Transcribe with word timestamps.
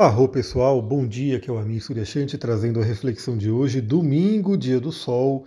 Arro 0.00 0.28
pessoal, 0.28 0.80
bom 0.80 1.04
dia, 1.04 1.40
que 1.40 1.50
é 1.50 1.52
o 1.52 1.58
Amir 1.58 1.82
Suryashanti 1.82 2.38
trazendo 2.38 2.80
a 2.80 2.84
reflexão 2.84 3.36
de 3.36 3.50
hoje, 3.50 3.80
domingo, 3.80 4.56
dia 4.56 4.78
do 4.78 4.92
sol. 4.92 5.44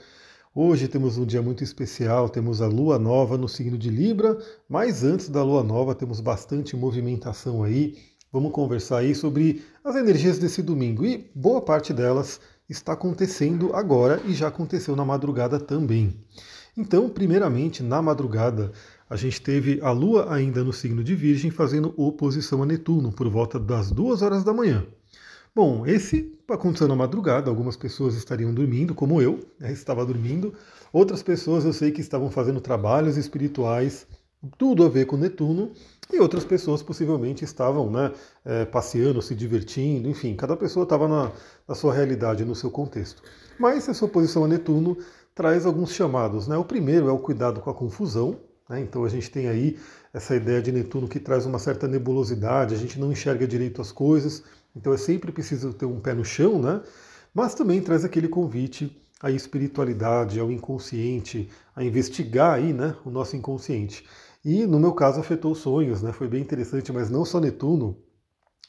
Hoje 0.53 0.89
temos 0.89 1.17
um 1.17 1.25
dia 1.25 1.41
muito 1.41 1.63
especial, 1.63 2.27
temos 2.27 2.61
a 2.61 2.67
lua 2.67 2.99
nova 2.99 3.37
no 3.37 3.47
signo 3.47 3.77
de 3.77 3.89
Libra, 3.89 4.37
mas 4.67 5.05
antes 5.05 5.29
da 5.29 5.41
lua 5.41 5.63
nova 5.63 5.95
temos 5.95 6.19
bastante 6.19 6.75
movimentação 6.75 7.63
aí. 7.63 7.95
Vamos 8.29 8.51
conversar 8.51 8.97
aí 8.97 9.15
sobre 9.15 9.63
as 9.85 9.95
energias 9.95 10.37
desse 10.37 10.61
domingo 10.61 11.05
e 11.05 11.31
boa 11.33 11.61
parte 11.61 11.93
delas 11.93 12.41
está 12.67 12.91
acontecendo 12.91 13.73
agora 13.73 14.21
e 14.25 14.33
já 14.33 14.49
aconteceu 14.49 14.97
na 14.97 15.05
madrugada 15.05 15.61
também. 15.61 16.13
Então, 16.75 17.09
primeiramente, 17.09 17.81
na 17.81 18.01
madrugada, 18.01 18.73
a 19.11 19.17
gente 19.17 19.41
teve 19.41 19.81
a 19.81 19.91
Lua 19.91 20.33
ainda 20.33 20.63
no 20.63 20.71
signo 20.71 21.03
de 21.03 21.13
Virgem 21.13 21.51
fazendo 21.51 21.93
oposição 21.97 22.63
a 22.63 22.65
Netuno 22.65 23.11
por 23.11 23.27
volta 23.27 23.59
das 23.59 23.91
duas 23.91 24.21
horas 24.21 24.41
da 24.41 24.53
manhã. 24.53 24.85
Bom, 25.53 25.85
esse 25.85 26.33
aconteceu 26.49 26.87
na 26.87 26.95
madrugada, 26.95 27.49
algumas 27.49 27.75
pessoas 27.75 28.15
estariam 28.15 28.53
dormindo, 28.53 28.95
como 28.95 29.21
eu, 29.21 29.41
né, 29.59 29.69
estava 29.73 30.05
dormindo. 30.05 30.53
Outras 30.93 31.21
pessoas 31.21 31.65
eu 31.65 31.73
sei 31.73 31.91
que 31.91 31.99
estavam 31.99 32.31
fazendo 32.31 32.61
trabalhos 32.61 33.17
espirituais, 33.17 34.07
tudo 34.57 34.85
a 34.85 34.87
ver 34.87 35.03
com 35.07 35.17
Netuno, 35.17 35.73
e 36.09 36.17
outras 36.17 36.45
pessoas 36.45 36.81
possivelmente 36.81 37.43
estavam 37.43 37.91
né, 37.91 38.13
é, 38.45 38.63
passeando, 38.63 39.21
se 39.21 39.35
divertindo, 39.35 40.07
enfim, 40.07 40.37
cada 40.37 40.55
pessoa 40.55 40.83
estava 40.83 41.09
na, 41.09 41.33
na, 41.67 41.75
sua 41.75 41.93
realidade, 41.93 42.45
no 42.45 42.55
seu 42.55 42.71
contexto. 42.71 43.21
Mas 43.59 43.89
essa 43.89 44.05
oposição 44.05 44.45
a 44.45 44.47
Netuno 44.47 44.97
traz 45.35 45.65
alguns 45.65 45.91
chamados. 45.91 46.47
Né? 46.47 46.55
O 46.55 46.63
primeiro 46.63 47.09
é 47.09 47.11
o 47.11 47.19
cuidado 47.19 47.59
com 47.59 47.69
a 47.69 47.73
confusão, 47.73 48.39
né? 48.71 48.79
Então 48.79 49.03
a 49.03 49.09
gente 49.09 49.29
tem 49.29 49.49
aí 49.49 49.77
essa 50.13 50.33
ideia 50.33 50.61
de 50.61 50.71
Netuno 50.71 51.07
que 51.07 51.19
traz 51.19 51.45
uma 51.45 51.59
certa 51.59 51.89
nebulosidade, 51.89 52.73
a 52.73 52.77
gente 52.77 52.97
não 52.97 53.11
enxerga 53.11 53.45
direito 53.45 53.81
as 53.81 53.91
coisas, 53.91 54.43
então 54.73 54.93
é 54.93 54.97
sempre 54.97 55.29
preciso 55.31 55.73
ter 55.73 55.85
um 55.85 55.99
pé 55.99 56.13
no 56.13 56.23
chão, 56.23 56.61
né? 56.61 56.81
mas 57.33 57.53
também 57.53 57.81
traz 57.81 58.05
aquele 58.05 58.29
convite 58.29 58.97
à 59.21 59.29
espiritualidade, 59.29 60.39
ao 60.39 60.49
inconsciente, 60.49 61.49
a 61.75 61.83
investigar 61.83 62.53
aí, 62.53 62.71
né, 62.71 62.95
o 63.05 63.09
nosso 63.09 63.35
inconsciente. 63.35 64.05
E 64.43 64.65
no 64.65 64.79
meu 64.79 64.93
caso 64.93 65.19
afetou 65.19 65.51
os 65.51 65.59
sonhos, 65.59 66.01
né? 66.01 66.11
Foi 66.11 66.27
bem 66.27 66.41
interessante, 66.41 66.91
mas 66.91 67.11
não 67.11 67.23
só 67.23 67.39
Netuno. 67.39 67.95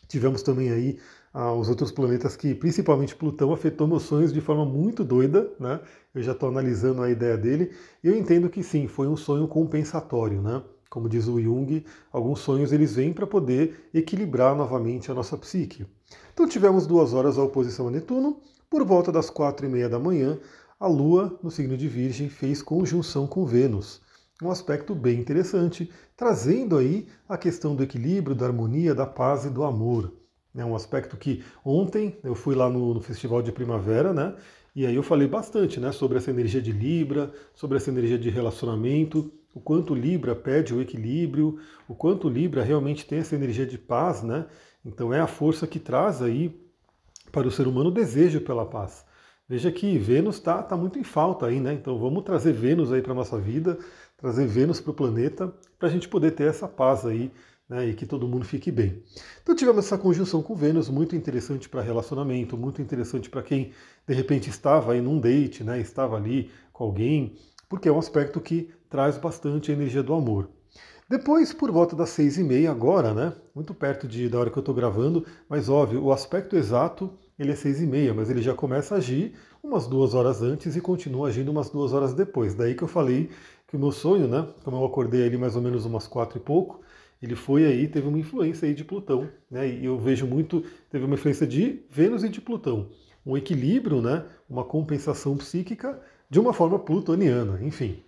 Tivemos 0.07 0.43
também 0.43 0.71
aí 0.71 0.99
ah, 1.35 1.53
os 1.53 1.69
outros 1.69 1.91
planetas 1.91 2.37
que, 2.37 2.55
principalmente 2.55 3.17
Plutão, 3.17 3.53
afetou 3.53 3.87
meus 3.87 4.03
sonhos 4.03 4.33
de 4.33 4.41
forma 4.41 4.67
muito 4.67 5.03
doida, 5.03 5.51
né? 5.59 5.81
Eu 6.15 6.23
já 6.23 6.33
estou 6.33 6.49
analisando 6.49 7.03
a 7.03 7.11
ideia 7.11 7.39
dele 7.39 7.73
e 8.05 8.09
eu 8.09 8.17
entendo 8.17 8.51
que 8.51 8.63
sim, 8.63 8.87
foi 8.87 9.09
um 9.09 9.17
sonho 9.17 9.49
compensatório, 9.49 10.43
né? 10.43 10.63
Como 10.91 11.09
diz 11.09 11.27
o 11.27 11.41
Jung, 11.41 11.85
alguns 12.13 12.41
sonhos 12.41 12.71
eles 12.71 12.95
vêm 12.95 13.15
para 13.15 13.27
poder 13.27 13.89
equilibrar 13.95 14.55
novamente 14.55 15.11
a 15.11 15.15
nossa 15.15 15.39
psique. 15.39 15.87
Então 16.35 16.47
tivemos 16.47 16.87
duas 16.87 17.15
horas 17.15 17.39
a 17.39 17.43
oposição 17.43 17.89
a 17.89 17.91
Netuno. 17.91 18.39
Por 18.69 18.85
volta 18.85 19.11
das 19.11 19.31
quatro 19.31 19.65
e 19.65 19.69
meia 19.71 19.89
da 19.89 19.99
manhã, 19.99 20.39
a 20.79 20.87
Lua, 20.87 21.39
no 21.43 21.51
signo 21.51 21.79
de 21.79 21.89
Virgem, 21.89 22.29
fez 22.29 22.61
conjunção 22.61 23.27
com 23.27 23.47
Vênus. 23.47 24.03
Um 24.43 24.51
aspecto 24.51 24.95
bem 24.95 25.19
interessante, 25.19 25.91
trazendo 26.15 26.77
aí 26.77 27.07
a 27.27 27.39
questão 27.39 27.75
do 27.75 27.83
equilíbrio, 27.83 28.37
da 28.37 28.45
harmonia, 28.45 28.95
da 28.95 29.07
paz 29.07 29.47
e 29.47 29.51
do 29.51 29.63
amor. 29.65 30.13
É 30.55 30.65
um 30.65 30.75
aspecto 30.75 31.17
que 31.17 31.43
ontem 31.65 32.19
eu 32.23 32.35
fui 32.35 32.55
lá 32.55 32.69
no, 32.69 32.95
no, 32.95 33.01
Festival 33.01 33.41
de 33.41 33.51
Primavera, 33.51 34.13
né? 34.13 34.35
E 34.75 34.87
aí 34.87 34.95
eu 34.95 35.03
falei 35.03 35.27
bastante 35.27 35.81
né, 35.81 35.93
sobre 35.93 36.19
essa 36.19 36.31
energia 36.31 36.61
de 36.61 36.73
Libra, 36.73 37.33
sobre 37.55 37.77
essa 37.77 37.91
energia 37.91 38.19
de 38.19 38.31
relacionamento, 38.31 39.33
o 39.55 39.61
quanto 39.61 39.95
Libra 39.95 40.35
pede 40.35 40.75
o 40.75 40.81
equilíbrio, 40.81 41.59
o 41.87 41.95
quanto 41.95 42.29
Libra 42.29 42.63
realmente 42.63 43.05
tem 43.05 43.19
essa 43.19 43.35
energia 43.35 43.67
de 43.67 43.79
paz, 43.79 44.23
né? 44.23 44.47
Então 44.85 45.13
é 45.13 45.21
a 45.21 45.27
força 45.27 45.67
que 45.67 45.79
traz 45.79 46.23
aí 46.23 46.59
para 47.31 47.47
o 47.47 47.51
ser 47.51 47.67
humano 47.67 47.89
o 47.89 47.93
desejo 47.93 48.41
pela 48.41 48.67
paz. 48.67 49.05
Veja 49.49 49.71
que 49.71 49.99
Vênus 49.99 50.37
está 50.37 50.63
tá 50.63 50.77
muito 50.77 50.99
em 50.99 51.05
falta 51.05 51.47
aí, 51.47 51.61
né? 51.61 51.73
Então 51.75 51.99
vamos 51.99 52.25
trazer 52.25 52.53
Vênus 52.53 52.93
aí 52.93 53.03
para 53.03 53.13
a 53.13 53.15
nossa 53.15 53.39
vida, 53.39 53.79
trazer 54.17 54.47
Vênus 54.47 54.81
para 54.81 54.91
o 54.91 54.95
planeta, 54.95 55.53
para 55.79 55.89
a 55.89 55.91
gente 55.91 56.09
poder 56.09 56.31
ter 56.33 56.49
essa 56.49 56.67
paz 56.67 57.05
aí 57.05 57.31
né, 57.73 57.89
e 57.89 57.95
que 57.95 58.05
todo 58.05 58.29
mundo 58.29 58.45
fique 58.45 58.71
bem. 58.71 59.03
Então 59.43 59.57
tivemos 59.57 59.87
essa 59.87 59.97
conjunção 59.97 60.43
com 60.43 60.55
Vênus, 60.55 60.91
muito 60.91 61.17
interessante 61.17 61.71
para 61.71 61.81
relacionamento, 61.81 62.55
muito 62.55 62.83
interessante 62.83 63.31
para 63.31 63.43
quem 63.43 63.73
de 64.07 64.15
repente 64.15 64.51
estava 64.51 64.93
aí 64.93 65.01
num 65.01 65.19
date, 65.19 65.65
né, 65.65 65.81
estava 65.81 66.17
ali 66.17 66.51
com 66.71 66.85
alguém, 66.85 67.35
porque 67.71 67.89
é 67.89 67.93
um 67.93 67.99
aspecto 67.99 68.43
que 68.43 68.69
traz 68.91 69.17
bastante 69.17 69.71
a 69.71 69.75
energia 69.75 70.03
do 70.03 70.13
amor. 70.13 70.51
Depois, 71.09 71.53
por 71.55 71.71
volta 71.71 71.97
das 71.97 72.11
seis 72.11 72.37
e 72.37 72.45
meia 72.45 72.71
agora, 72.71 73.15
né, 73.15 73.33
muito 73.55 73.73
perto 73.73 74.07
de, 74.07 74.29
da 74.29 74.39
hora 74.39 74.51
que 74.51 74.59
eu 74.59 74.61
estou 74.61 74.75
gravando, 74.75 75.25
mas 75.49 75.71
óbvio, 75.71 76.03
o 76.05 76.13
aspecto 76.13 76.57
exato 76.57 77.11
ele 77.39 77.53
é 77.53 77.57
seis 77.57 77.81
e 77.81 77.87
meia, 77.87 78.13
mas 78.13 78.29
ele 78.29 78.43
já 78.43 78.55
começa 78.55 78.95
a 78.95 78.99
agir 78.99 79.35
umas 79.63 79.87
duas 79.87 80.13
horas 80.13 80.43
antes 80.43 80.77
e 80.77 80.81
continua 80.81 81.29
agindo 81.29 81.51
umas 81.51 81.71
duas 81.71 81.95
horas 81.95 82.13
depois. 82.13 82.55
Daí 82.55 82.75
que 82.75 82.83
eu 82.83 82.89
falei 82.89 83.31
que 83.67 83.77
o 83.77 83.81
meu 83.81 83.93
sonho, 83.93 84.29
né, 84.29 84.47
como 84.63 84.77
eu 84.77 84.85
acordei 84.85 85.27
ali 85.27 85.39
mais 85.39 85.57
ou 85.57 85.63
menos 85.63 85.87
umas 85.87 86.07
quatro 86.07 86.37
e 86.37 86.41
pouco, 86.41 86.83
ele 87.23 87.37
foi 87.37 87.65
aí, 87.65 87.87
teve 87.87 88.09
uma 88.09 88.19
influência 88.19 88.67
aí 88.67 88.75
de 88.75 88.85
Plutão, 88.85 89.31
né? 89.49 89.69
E 89.69 89.85
eu 89.85 89.97
vejo 89.97 90.27
muito, 90.27 90.65
teve 90.91 91.05
uma 91.05 91.15
influência 91.15 91.47
de 91.47 91.85
Vênus 91.89 92.25
e 92.25 92.29
de 92.29 92.41
Plutão. 92.41 92.91
Um 93.25 93.37
equilíbrio, 93.37 94.03
né? 94.03 94.27
Uma 94.51 94.65
compensação 94.65 95.37
psíquica 95.37 96.03
de 96.29 96.41
uma 96.41 96.53
forma 96.53 96.81
plutoniana, 96.81 97.63
enfim. 97.63 98.03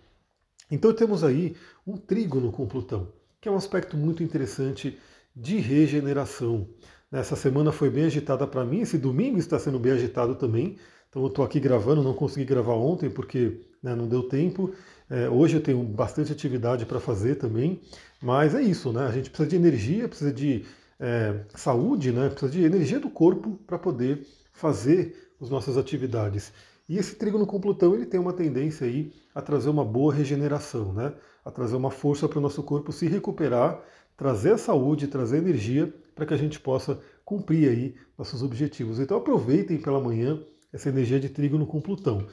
Então 0.69 0.93
temos 0.93 1.23
aí 1.23 1.55
um 1.87 1.97
trígono 1.97 2.51
com 2.51 2.67
Plutão, 2.67 3.13
que 3.41 3.49
é 3.49 3.53
um 3.53 3.57
aspecto 3.57 3.97
muito 3.97 4.23
interessante 4.23 4.99
de 5.35 5.59
regeneração. 5.59 6.69
Essa 7.13 7.37
semana 7.37 7.71
foi 7.71 7.91
bem 7.91 8.07
agitada 8.07 8.45
para 8.49 8.65
mim, 8.65 8.81
esse 8.81 8.99
domingo 8.99 9.39
está 9.39 9.57
sendo 9.61 9.79
bem 9.79 9.93
agitado 9.93 10.35
também. 10.35 10.77
Então 11.09 11.23
eu 11.23 11.29
estou 11.29 11.45
aqui 11.45 11.61
gravando, 11.61 12.03
não 12.03 12.15
consegui 12.15 12.45
gravar 12.45 12.75
ontem 12.75 13.09
porque 13.09 13.61
né, 13.81 13.95
não 13.95 14.09
deu 14.09 14.25
tempo. 14.25 14.75
É, 15.11 15.29
hoje 15.29 15.57
eu 15.57 15.63
tenho 15.63 15.83
bastante 15.83 16.33
atividade 16.33 16.87
para 16.87 16.99
fazer 16.99 17.35
também, 17.37 17.81
mas 18.23 18.55
é 18.55 18.63
isso, 18.63 18.93
né? 18.93 19.07
A 19.07 19.13
gente 19.13 19.29
precisa 19.29 19.49
de 19.49 19.57
energia, 19.57 20.09
precisa 20.09 20.33
de 20.33 20.65
é, 20.99 21.41
saúde, 21.55 22.11
né? 22.11 22.31
Precisa 22.31 22.51
de 22.51 22.65
energia 22.65 22.99
do 22.99 23.11
corpo 23.11 23.59
para 23.67 23.79
poder 23.79 24.27
fazer 24.53 25.31
as 25.41 25.51
nossas 25.51 25.77
atividades. 25.77 26.53
E 26.89 26.99
esse 26.99 27.17
trígono 27.17 27.47
com 27.47 27.61
Plutão 27.61 27.95
ele 27.95 28.07
tem 28.07 28.21
uma 28.21 28.33
tendência 28.33 28.87
aí 28.87 29.13
a 29.35 29.43
trazer 29.43 29.69
uma 29.69 29.85
boa 29.85 30.13
regeneração, 30.13 30.93
né? 30.93 31.13
A 31.45 31.51
trazer 31.51 31.77
uma 31.77 31.91
força 31.91 32.29
para 32.29 32.39
o 32.39 32.43
nosso 32.43 32.63
corpo 32.63 32.93
se 32.93 33.07
recuperar, 33.07 33.83
trazer 34.17 34.53
a 34.53 34.59
saúde, 34.59 35.07
trazer 35.07 35.39
energia 35.39 35.93
para 36.15 36.25
que 36.25 36.35
a 36.35 36.37
gente 36.37 36.61
possa 36.61 36.99
cumprir 37.25 37.69
aí 37.69 37.95
nossos 38.17 38.43
objetivos. 38.43 38.99
Então 38.99 39.19
aproveitem 39.19 39.79
pela 39.79 40.01
manhã 40.01 40.43
essa 40.73 40.89
energia 40.89 41.21
de 41.21 41.29
trígono 41.29 41.67
com 41.67 41.81
Plutão. 41.81 42.27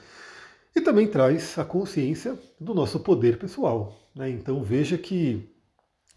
E 0.74 0.80
também 0.80 1.06
traz 1.06 1.58
a 1.58 1.64
consciência 1.64 2.38
do 2.58 2.74
nosso 2.74 3.00
poder 3.00 3.38
pessoal. 3.38 3.94
Né? 4.14 4.30
Então 4.30 4.62
veja 4.62 4.96
que 4.96 5.48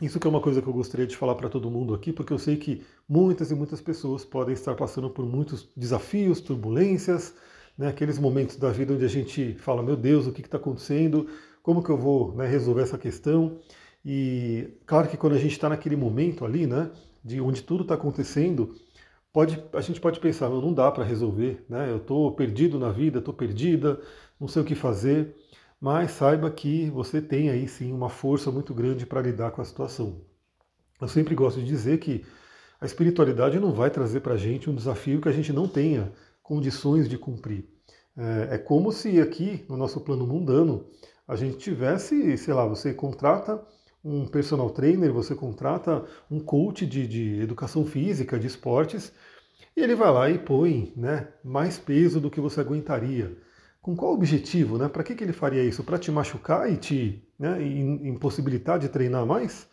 isso 0.01 0.19
que 0.19 0.27
é 0.27 0.29
uma 0.29 0.41
coisa 0.41 0.61
que 0.61 0.67
eu 0.67 0.73
gostaria 0.73 1.07
de 1.07 1.15
falar 1.15 1.35
para 1.35 1.49
todo 1.49 1.71
mundo 1.71 1.93
aqui, 1.93 2.11
porque 2.11 2.33
eu 2.33 2.37
sei 2.39 2.57
que 2.57 2.83
muitas 3.07 3.51
e 3.51 3.55
muitas 3.55 3.79
pessoas 3.79 4.25
podem 4.25 4.53
estar 4.53 4.75
passando 4.75 5.09
por 5.09 5.25
muitos 5.25 5.69
desafios, 5.75 6.41
turbulências, 6.41 7.33
né? 7.77 7.87
aqueles 7.87 8.19
momentos 8.19 8.57
da 8.57 8.69
vida 8.71 8.93
onde 8.93 9.05
a 9.05 9.09
gente 9.09 9.53
fala, 9.55 9.81
meu 9.81 9.95
Deus, 9.95 10.27
o 10.27 10.33
que 10.33 10.41
está 10.41 10.57
acontecendo? 10.57 11.27
Como 11.63 11.81
que 11.81 11.89
eu 11.89 11.97
vou 11.97 12.35
né, 12.35 12.45
resolver 12.45 12.81
essa 12.81 12.97
questão? 12.97 13.57
E 14.03 14.77
claro 14.85 15.07
que 15.07 15.17
quando 15.17 15.33
a 15.33 15.39
gente 15.39 15.53
está 15.53 15.67
naquele 15.69 15.95
momento 15.95 16.45
ali, 16.45 16.67
né, 16.67 16.91
de 17.23 17.41
onde 17.41 17.63
tudo 17.63 17.81
está 17.81 17.95
acontecendo, 17.95 18.75
pode, 19.35 19.61
a 19.73 19.81
gente 19.81 19.99
pode 19.99 20.19
pensar, 20.19 20.49
não 20.49 20.73
dá 20.73 20.91
para 20.91 21.03
resolver, 21.03 21.65
né? 21.67 21.89
Eu 21.89 21.97
estou 21.97 22.31
perdido 22.31 22.79
na 22.79 22.89
vida, 22.89 23.19
estou 23.19 23.33
perdida, 23.33 23.99
não 24.39 24.47
sei 24.47 24.61
o 24.61 24.65
que 24.65 24.75
fazer, 24.75 25.35
mas 25.79 26.11
saiba 26.11 26.49
que 26.49 26.89
você 26.89 27.21
tem 27.21 27.49
aí 27.49 27.67
sim 27.67 27.91
uma 27.91 28.09
força 28.09 28.51
muito 28.51 28.73
grande 28.73 29.05
para 29.05 29.21
lidar 29.21 29.51
com 29.51 29.61
a 29.61 29.65
situação. 29.65 30.21
Eu 30.99 31.07
sempre 31.07 31.35
gosto 31.35 31.59
de 31.59 31.65
dizer 31.65 31.99
que 31.99 32.25
a 32.79 32.85
espiritualidade 32.85 33.59
não 33.59 33.71
vai 33.71 33.89
trazer 33.89 34.21
para 34.21 34.33
a 34.33 34.37
gente 34.37 34.69
um 34.69 34.75
desafio 34.75 35.21
que 35.21 35.29
a 35.29 35.31
gente 35.31 35.51
não 35.51 35.67
tenha 35.67 36.11
condições 36.41 37.09
de 37.09 37.17
cumprir. 37.17 37.67
É, 38.17 38.55
é 38.55 38.57
como 38.57 38.91
se 38.91 39.19
aqui 39.19 39.65
no 39.67 39.75
nosso 39.75 39.99
plano 40.01 40.25
mundano 40.25 40.85
a 41.27 41.35
gente 41.35 41.57
tivesse, 41.57 42.37
sei 42.37 42.53
lá, 42.53 42.65
você 42.65 42.93
contrata 42.93 43.65
um 44.03 44.27
personal 44.27 44.69
trainer, 44.69 45.11
você 45.11 45.33
contrata 45.33 46.05
um 46.29 46.39
coach 46.39 46.85
de, 46.85 47.07
de 47.07 47.41
educação 47.41 47.83
física, 47.85 48.37
de 48.37 48.45
esportes, 48.45 49.11
e 49.75 49.81
ele 49.81 49.95
vai 49.95 50.11
lá 50.11 50.29
e 50.29 50.37
põe 50.37 50.93
né, 50.95 51.27
mais 51.43 51.79
peso 51.79 52.21
do 52.21 52.29
que 52.29 52.39
você 52.39 52.61
aguentaria. 52.61 53.35
Com 53.85 53.95
qual 53.95 54.13
objetivo? 54.13 54.79
Né? 54.79 54.89
Para 54.89 55.03
que, 55.03 55.13
que 55.13 55.23
ele 55.23 55.31
faria 55.31 55.63
isso? 55.63 55.83
Para 55.83 55.99
te 55.99 56.11
machucar 56.11 56.67
e 56.71 56.75
te 56.75 57.23
né, 57.37 57.61
impossibilitar 57.61 58.79
de 58.79 58.89
treinar 58.89 59.27
mais? 59.27 59.69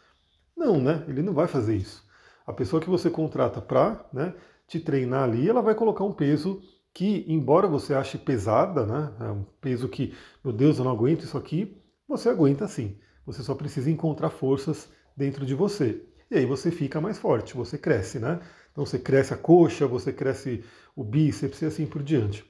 Não, 0.55 0.79
né? 0.79 1.03
Ele 1.09 1.23
não 1.23 1.33
vai 1.33 1.49
fazer 1.49 1.77
isso. 1.77 2.07
A 2.47 2.53
pessoa 2.53 2.83
que 2.83 2.91
você 2.91 3.09
contrata 3.09 3.59
para 3.59 4.05
né, 4.13 4.35
te 4.69 4.79
treinar 4.79 5.23
ali, 5.23 5.49
ela 5.49 5.63
vai 5.63 5.75
colocar 5.75 6.05
um 6.05 6.13
peso 6.13 6.61
que, 6.93 7.25
embora 7.27 7.67
você 7.67 7.95
ache 7.95 8.19
pesada, 8.19 8.85
né, 8.85 9.15
é 9.19 9.31
um 9.31 9.47
peso 9.63 9.89
que, 9.89 10.15
meu 10.45 10.53
Deus, 10.53 10.77
eu 10.77 10.85
não 10.85 10.93
aguento 10.93 11.23
isso 11.23 11.39
aqui, 11.39 11.75
você 12.07 12.29
aguenta 12.29 12.69
sim. 12.69 12.99
Você 13.25 13.43
só 13.43 13.55
precisa 13.55 13.91
encontrar 13.91 14.29
forças 14.29 14.91
dentro 15.17 15.47
de 15.47 15.55
você. 15.55 16.05
e 16.31 16.37
aí 16.37 16.45
você 16.45 16.71
fica 16.71 17.01
mais 17.01 17.17
forte, 17.17 17.57
você 17.57 17.79
cresce, 17.79 18.19
né? 18.19 18.41
Então 18.73 18.85
você 18.85 18.99
cresce 18.99 19.33
a 19.33 19.39
coxa, 19.39 19.87
você 19.87 20.13
cresce 20.13 20.63
o 20.95 21.03
bíceps 21.03 21.63
e 21.63 21.65
assim 21.65 21.87
por 21.87 22.03
diante. 22.03 22.45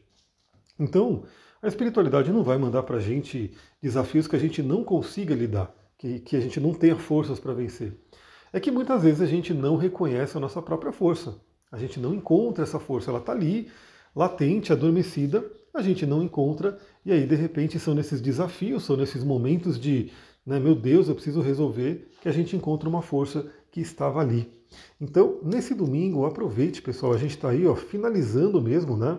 Então, 0.76 1.24
a 1.62 1.68
espiritualidade 1.68 2.32
não 2.32 2.42
vai 2.42 2.58
mandar 2.58 2.82
para 2.82 2.96
a 2.96 3.00
gente 3.00 3.52
desafios 3.80 4.26
que 4.26 4.34
a 4.34 4.38
gente 4.38 4.60
não 4.62 4.82
consiga 4.82 5.32
lidar, 5.32 5.72
que, 5.96 6.18
que 6.18 6.36
a 6.36 6.40
gente 6.40 6.58
não 6.58 6.74
tenha 6.74 6.96
forças 6.96 7.38
para 7.38 7.54
vencer. 7.54 7.96
É 8.52 8.58
que 8.58 8.70
muitas 8.70 9.04
vezes 9.04 9.20
a 9.22 9.26
gente 9.26 9.54
não 9.54 9.76
reconhece 9.76 10.36
a 10.36 10.40
nossa 10.40 10.60
própria 10.60 10.92
força. 10.92 11.40
A 11.70 11.78
gente 11.78 12.00
não 12.00 12.12
encontra 12.12 12.64
essa 12.64 12.80
força, 12.80 13.10
ela 13.10 13.20
está 13.20 13.32
ali, 13.32 13.70
latente, 14.14 14.72
adormecida, 14.72 15.48
a 15.72 15.80
gente 15.80 16.04
não 16.04 16.22
encontra, 16.22 16.78
e 17.04 17.12
aí 17.12 17.26
de 17.26 17.36
repente 17.36 17.78
são 17.78 17.94
nesses 17.94 18.20
desafios, 18.20 18.82
são 18.82 18.96
nesses 18.96 19.22
momentos 19.22 19.80
de, 19.80 20.10
né, 20.44 20.58
meu 20.58 20.74
Deus, 20.74 21.08
eu 21.08 21.14
preciso 21.14 21.40
resolver, 21.40 22.10
que 22.20 22.28
a 22.28 22.32
gente 22.32 22.56
encontra 22.56 22.88
uma 22.88 23.00
força 23.00 23.50
que 23.70 23.80
estava 23.80 24.20
ali. 24.20 24.52
Então, 25.00 25.38
nesse 25.42 25.74
domingo, 25.74 26.26
aproveite, 26.26 26.82
pessoal, 26.82 27.12
a 27.12 27.18
gente 27.18 27.36
está 27.36 27.50
aí, 27.50 27.66
ó, 27.66 27.74
finalizando 27.74 28.60
mesmo, 28.60 28.96
né, 28.96 29.18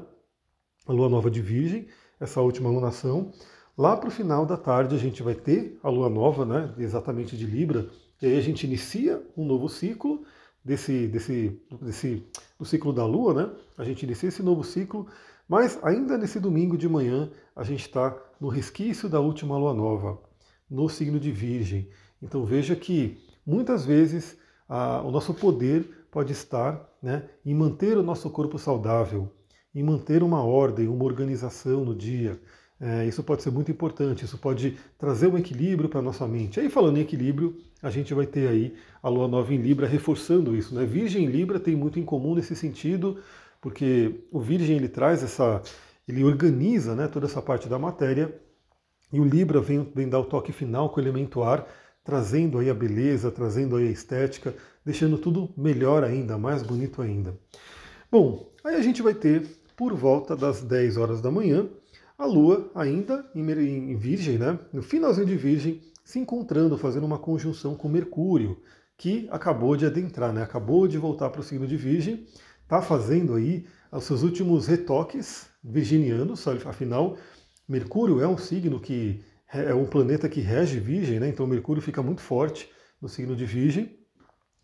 a 0.85 0.91
lua 0.91 1.09
nova 1.09 1.31
de 1.31 1.41
Virgem, 1.41 1.87
essa 2.23 2.41
última 2.41 2.69
lunação. 2.69 3.31
Lá 3.77 3.97
para 3.97 4.07
o 4.07 4.11
final 4.11 4.45
da 4.45 4.55
tarde 4.55 4.95
a 4.95 4.99
gente 4.99 5.21
vai 5.21 5.35
ter 5.35 5.77
a 5.83 5.89
lua 5.89 6.09
nova, 6.09 6.45
né, 6.45 6.73
exatamente 6.77 7.35
de 7.35 7.45
Libra, 7.45 7.89
e 8.21 8.27
aí 8.27 8.37
a 8.37 8.41
gente 8.41 8.65
inicia 8.65 9.21
um 9.35 9.45
novo 9.45 9.67
ciclo 9.67 10.23
desse, 10.63 11.07
desse, 11.07 11.59
desse 11.81 12.25
do 12.57 12.63
ciclo 12.63 12.93
da 12.93 13.05
Lua, 13.05 13.33
né? 13.33 13.49
A 13.77 13.83
gente 13.83 14.03
inicia 14.03 14.29
esse 14.29 14.41
novo 14.41 14.63
ciclo, 14.63 15.07
mas 15.49 15.77
ainda 15.83 16.17
nesse 16.17 16.39
domingo 16.39 16.77
de 16.77 16.87
manhã 16.87 17.29
a 17.53 17.63
gente 17.63 17.81
está 17.81 18.15
no 18.39 18.47
resquício 18.47 19.09
da 19.09 19.19
última 19.19 19.57
Lua 19.57 19.73
nova, 19.73 20.17
no 20.69 20.87
signo 20.87 21.19
de 21.19 21.31
Virgem. 21.31 21.89
Então 22.21 22.45
veja 22.45 22.75
que 22.77 23.17
muitas 23.45 23.85
vezes 23.85 24.37
a, 24.69 25.01
o 25.01 25.11
nosso 25.11 25.33
poder 25.33 26.07
pode 26.09 26.31
estar 26.31 26.89
né, 27.01 27.27
em 27.45 27.53
manter 27.53 27.97
o 27.97 28.03
nosso 28.03 28.29
corpo 28.29 28.57
saudável, 28.57 29.29
em 29.73 29.83
manter 29.83 30.23
uma 30.23 30.43
ordem, 30.43 30.87
uma 30.87 31.03
organização 31.03 31.83
no 31.83 31.95
dia, 31.95 32.39
é, 32.79 33.05
isso 33.05 33.23
pode 33.23 33.41
ser 33.41 33.49
muito 33.49 33.71
importante, 33.71 34.25
isso 34.25 34.37
pode 34.37 34.77
trazer 34.97 35.27
um 35.27 35.37
equilíbrio 35.37 35.87
para 35.87 35.99
a 35.99 36.03
nossa 36.03 36.27
mente. 36.27 36.59
Aí, 36.59 36.69
falando 36.69 36.97
em 36.97 37.01
equilíbrio, 37.01 37.55
a 37.81 37.89
gente 37.89 38.13
vai 38.13 38.25
ter 38.25 38.47
aí 38.49 38.75
a 39.01 39.07
lua 39.07 39.25
nova 39.25 39.53
em 39.53 39.57
Libra 39.57 39.87
reforçando 39.87 40.55
isso. 40.55 40.75
Né? 40.75 40.85
Virgem 40.85 41.23
e 41.23 41.27
Libra 41.27 41.61
tem 41.61 41.75
muito 41.77 41.97
em 41.97 42.03
comum 42.03 42.35
nesse 42.35 42.55
sentido, 42.57 43.19
porque 43.61 44.25
o 44.31 44.39
Virgem 44.41 44.75
ele 44.75 44.89
traz 44.89 45.23
essa. 45.23 45.61
ele 46.05 46.25
organiza 46.25 46.93
né, 46.93 47.07
toda 47.07 47.25
essa 47.25 47.41
parte 47.41 47.69
da 47.69 47.79
matéria, 47.79 48.37
e 49.13 49.19
o 49.19 49.23
Libra 49.23 49.61
vem, 49.61 49.89
vem 49.95 50.09
dar 50.09 50.19
o 50.19 50.25
toque 50.25 50.51
final 50.51 50.89
com 50.89 50.99
o 50.99 51.03
elemento 51.03 51.41
ar, 51.41 51.65
trazendo 52.03 52.57
aí 52.57 52.69
a 52.69 52.73
beleza, 52.73 53.31
trazendo 53.31 53.77
aí 53.77 53.87
a 53.87 53.91
estética, 53.91 54.53
deixando 54.83 55.17
tudo 55.17 55.53
melhor 55.55 56.03
ainda, 56.03 56.37
mais 56.37 56.63
bonito 56.63 57.01
ainda. 57.01 57.37
Bom, 58.11 58.51
aí 58.63 58.75
a 58.75 58.81
gente 58.81 59.01
vai 59.01 59.13
ter, 59.13 59.47
por 59.83 59.95
volta 59.95 60.33
das 60.33 60.61
10 60.61 60.95
horas 60.95 61.19
da 61.19 61.29
manhã, 61.29 61.67
a 62.17 62.25
Lua 62.25 62.71
ainda 62.73 63.29
em 63.35 63.97
Virgem, 63.97 64.37
né, 64.37 64.57
no 64.71 64.81
finalzinho 64.81 65.27
de 65.27 65.35
Virgem, 65.35 65.81
se 66.05 66.19
encontrando, 66.19 66.77
fazendo 66.77 67.05
uma 67.05 67.19
conjunção 67.19 67.75
com 67.75 67.89
Mercúrio, 67.89 68.61
que 68.95 69.27
acabou 69.29 69.75
de 69.75 69.85
adentrar, 69.85 70.31
né, 70.31 70.41
acabou 70.41 70.87
de 70.87 70.97
voltar 70.97 71.29
para 71.31 71.41
o 71.41 71.43
signo 71.43 71.67
de 71.67 71.75
Virgem, 71.75 72.25
está 72.61 72.81
fazendo 72.81 73.35
aí 73.35 73.65
os 73.91 74.05
seus 74.05 74.23
últimos 74.23 74.67
retoques 74.67 75.47
virginianos, 75.61 76.47
afinal, 76.65 77.17
Mercúrio 77.67 78.21
é 78.21 78.27
um 78.27 78.37
signo 78.37 78.79
que 78.79 79.21
é 79.53 79.73
um 79.73 79.85
planeta 79.85 80.29
que 80.29 80.39
rege 80.39 80.79
Virgem, 80.79 81.19
né, 81.19 81.27
então 81.27 81.45
Mercúrio 81.45 81.81
fica 81.81 82.01
muito 82.01 82.21
forte 82.21 82.69
no 83.01 83.09
signo 83.09 83.35
de 83.35 83.45
Virgem, 83.45 83.99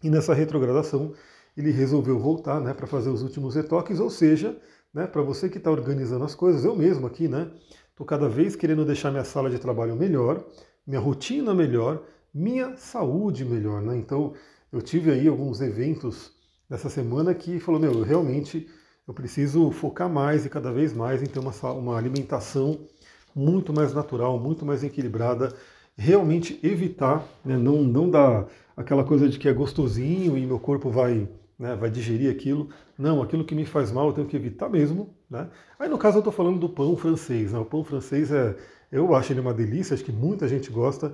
e 0.01 0.09
nessa 0.09 0.33
retrogradação 0.33 1.13
ele 1.57 1.71
resolveu 1.71 2.17
voltar 2.17 2.61
né, 2.61 2.73
para 2.73 2.87
fazer 2.87 3.09
os 3.09 3.21
últimos 3.21 3.53
retoques, 3.55 3.99
ou 3.99 4.09
seja, 4.09 4.57
né, 4.93 5.07
para 5.07 5.21
você 5.21 5.49
que 5.49 5.57
está 5.57 5.71
organizando 5.71 6.23
as 6.25 6.35
coisas, 6.35 6.65
eu 6.65 6.75
mesmo 6.75 7.07
aqui, 7.07 7.27
né? 7.27 7.51
Estou 7.89 8.05
cada 8.05 8.29
vez 8.29 8.55
querendo 8.55 8.85
deixar 8.85 9.11
minha 9.11 9.23
sala 9.23 9.49
de 9.49 9.59
trabalho 9.59 9.95
melhor, 9.95 10.43
minha 10.85 10.99
rotina 10.99 11.53
melhor, 11.53 12.03
minha 12.33 12.75
saúde 12.77 13.43
melhor, 13.45 13.81
né? 13.81 13.97
Então, 13.97 14.33
eu 14.71 14.81
tive 14.81 15.11
aí 15.11 15.27
alguns 15.27 15.61
eventos 15.61 16.31
nessa 16.69 16.89
semana 16.89 17.33
que 17.33 17.59
falou, 17.59 17.79
meu, 17.79 18.01
realmente 18.01 18.67
eu 19.07 19.13
preciso 19.13 19.71
focar 19.71 20.07
mais 20.07 20.45
e 20.45 20.49
cada 20.49 20.71
vez 20.71 20.93
mais 20.93 21.21
em 21.21 21.25
ter 21.25 21.39
uma, 21.39 21.51
uma 21.71 21.97
alimentação 21.97 22.87
muito 23.35 23.73
mais 23.73 23.93
natural, 23.93 24.39
muito 24.39 24.65
mais 24.65 24.83
equilibrada, 24.83 25.53
realmente 25.97 26.59
evitar, 26.63 27.27
né, 27.43 27.57
não, 27.57 27.83
não 27.83 28.09
dar 28.09 28.47
aquela 28.77 29.03
coisa 29.03 29.27
de 29.27 29.37
que 29.37 29.49
é 29.49 29.53
gostosinho 29.53 30.37
e 30.37 30.45
meu 30.45 30.59
corpo 30.59 30.89
vai 30.89 31.27
né, 31.59 31.75
vai 31.75 31.91
digerir 31.91 32.31
aquilo. 32.31 32.69
Não, 32.97 33.21
aquilo 33.21 33.43
que 33.43 33.53
me 33.53 33.65
faz 33.65 33.91
mal 33.91 34.07
eu 34.07 34.13
tenho 34.13 34.27
que 34.27 34.35
evitar 34.37 34.69
mesmo. 34.69 35.13
Né? 35.29 35.49
Aí 35.77 35.89
no 35.89 35.97
caso 35.97 36.17
eu 36.17 36.21
estou 36.21 36.31
falando 36.31 36.57
do 36.57 36.69
pão 36.69 36.95
francês. 36.95 37.51
Né? 37.51 37.59
O 37.59 37.65
pão 37.65 37.83
francês 37.83 38.31
é, 38.31 38.55
eu 38.89 39.13
acho 39.13 39.33
ele 39.33 39.41
uma 39.41 39.53
delícia, 39.53 39.93
acho 39.93 40.05
que 40.05 40.11
muita 40.11 40.47
gente 40.47 40.71
gosta, 40.71 41.13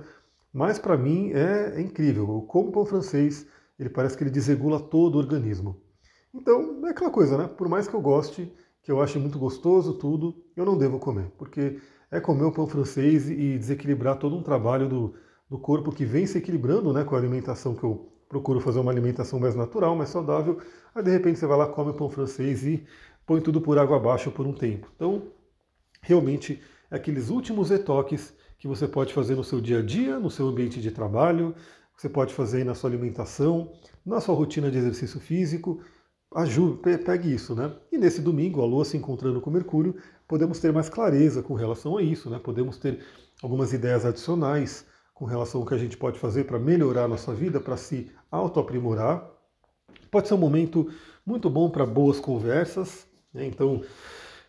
mas 0.52 0.78
para 0.78 0.96
mim 0.96 1.32
é, 1.32 1.74
é, 1.76 1.80
incrível. 1.80 2.28
Eu 2.28 2.42
como 2.42 2.70
pão 2.70 2.86
francês, 2.86 3.46
ele 3.78 3.90
parece 3.90 4.16
que 4.16 4.22
ele 4.22 4.30
desregula 4.30 4.78
todo 4.78 5.16
o 5.16 5.18
organismo. 5.18 5.82
Então 6.32 6.86
é 6.86 6.90
aquela 6.90 7.10
coisa, 7.10 7.36
né? 7.36 7.48
Por 7.48 7.68
mais 7.68 7.88
que 7.88 7.94
eu 7.94 8.00
goste, 8.00 8.52
que 8.82 8.92
eu 8.92 9.00
ache 9.00 9.18
muito 9.18 9.38
gostoso 9.38 9.94
tudo, 9.94 10.44
eu 10.56 10.64
não 10.64 10.78
devo 10.78 10.98
comer, 10.98 11.32
porque 11.36 11.80
é 12.10 12.20
comer 12.20 12.44
o 12.44 12.52
pão 12.52 12.68
francês 12.68 13.28
e 13.28 13.58
desequilibrar 13.58 14.16
todo 14.18 14.36
um 14.36 14.42
trabalho 14.42 14.88
do, 14.88 15.14
do 15.50 15.58
corpo 15.58 15.90
que 15.90 16.04
vem 16.04 16.24
se 16.24 16.38
equilibrando 16.38 16.92
né, 16.92 17.02
com 17.02 17.16
a 17.16 17.18
alimentação 17.18 17.74
que 17.74 17.82
eu 17.82 18.12
procuro 18.28 18.60
fazer 18.60 18.80
uma 18.80 18.90
alimentação 18.90 19.38
mais 19.38 19.54
natural, 19.54 19.94
mais 19.96 20.10
saudável, 20.10 20.58
aí 20.94 21.02
de 21.02 21.10
repente 21.10 21.38
você 21.38 21.46
vai 21.46 21.56
lá, 21.58 21.66
come 21.66 21.92
pão 21.92 22.10
francês 22.10 22.64
e 22.64 22.84
põe 23.24 23.40
tudo 23.40 23.60
por 23.60 23.78
água 23.78 23.96
abaixo 23.96 24.30
por 24.30 24.46
um 24.46 24.52
tempo. 24.52 24.88
Então, 24.96 25.30
realmente, 26.00 26.60
aqueles 26.90 27.30
últimos 27.30 27.70
retoques 27.70 28.34
que 28.58 28.68
você 28.68 28.88
pode 28.88 29.12
fazer 29.12 29.34
no 29.34 29.44
seu 29.44 29.60
dia 29.60 29.80
a 29.80 29.82
dia, 29.82 30.18
no 30.18 30.30
seu 30.30 30.48
ambiente 30.48 30.80
de 30.80 30.90
trabalho, 30.90 31.54
você 31.96 32.08
pode 32.08 32.34
fazer 32.34 32.64
na 32.64 32.74
sua 32.74 32.90
alimentação, 32.90 33.72
na 34.04 34.20
sua 34.20 34.34
rotina 34.34 34.70
de 34.70 34.78
exercício 34.78 35.18
físico, 35.18 35.80
ajude, 36.34 36.80
pegue 37.04 37.32
isso, 37.32 37.54
né? 37.54 37.74
E 37.90 37.98
nesse 37.98 38.20
domingo, 38.20 38.60
a 38.60 38.66
Lua 38.66 38.84
se 38.84 38.96
encontrando 38.96 39.40
com 39.40 39.50
Mercúrio, 39.50 39.96
podemos 40.28 40.58
ter 40.58 40.72
mais 40.72 40.88
clareza 40.88 41.42
com 41.42 41.54
relação 41.54 41.96
a 41.96 42.02
isso, 42.02 42.28
né? 42.28 42.38
Podemos 42.38 42.76
ter 42.78 43.00
algumas 43.42 43.72
ideias 43.72 44.04
adicionais 44.04 44.84
com 45.16 45.24
relação 45.24 45.62
ao 45.62 45.66
que 45.66 45.72
a 45.72 45.78
gente 45.78 45.96
pode 45.96 46.18
fazer 46.18 46.44
para 46.44 46.58
melhorar 46.58 47.04
a 47.04 47.08
nossa 47.08 47.32
vida, 47.32 47.58
para 47.58 47.78
se 47.78 48.12
autoaprimorar. 48.30 49.26
Pode 50.10 50.28
ser 50.28 50.34
um 50.34 50.38
momento 50.38 50.90
muito 51.24 51.48
bom 51.48 51.70
para 51.70 51.86
boas 51.86 52.20
conversas. 52.20 53.06
Né? 53.32 53.46
Então, 53.46 53.80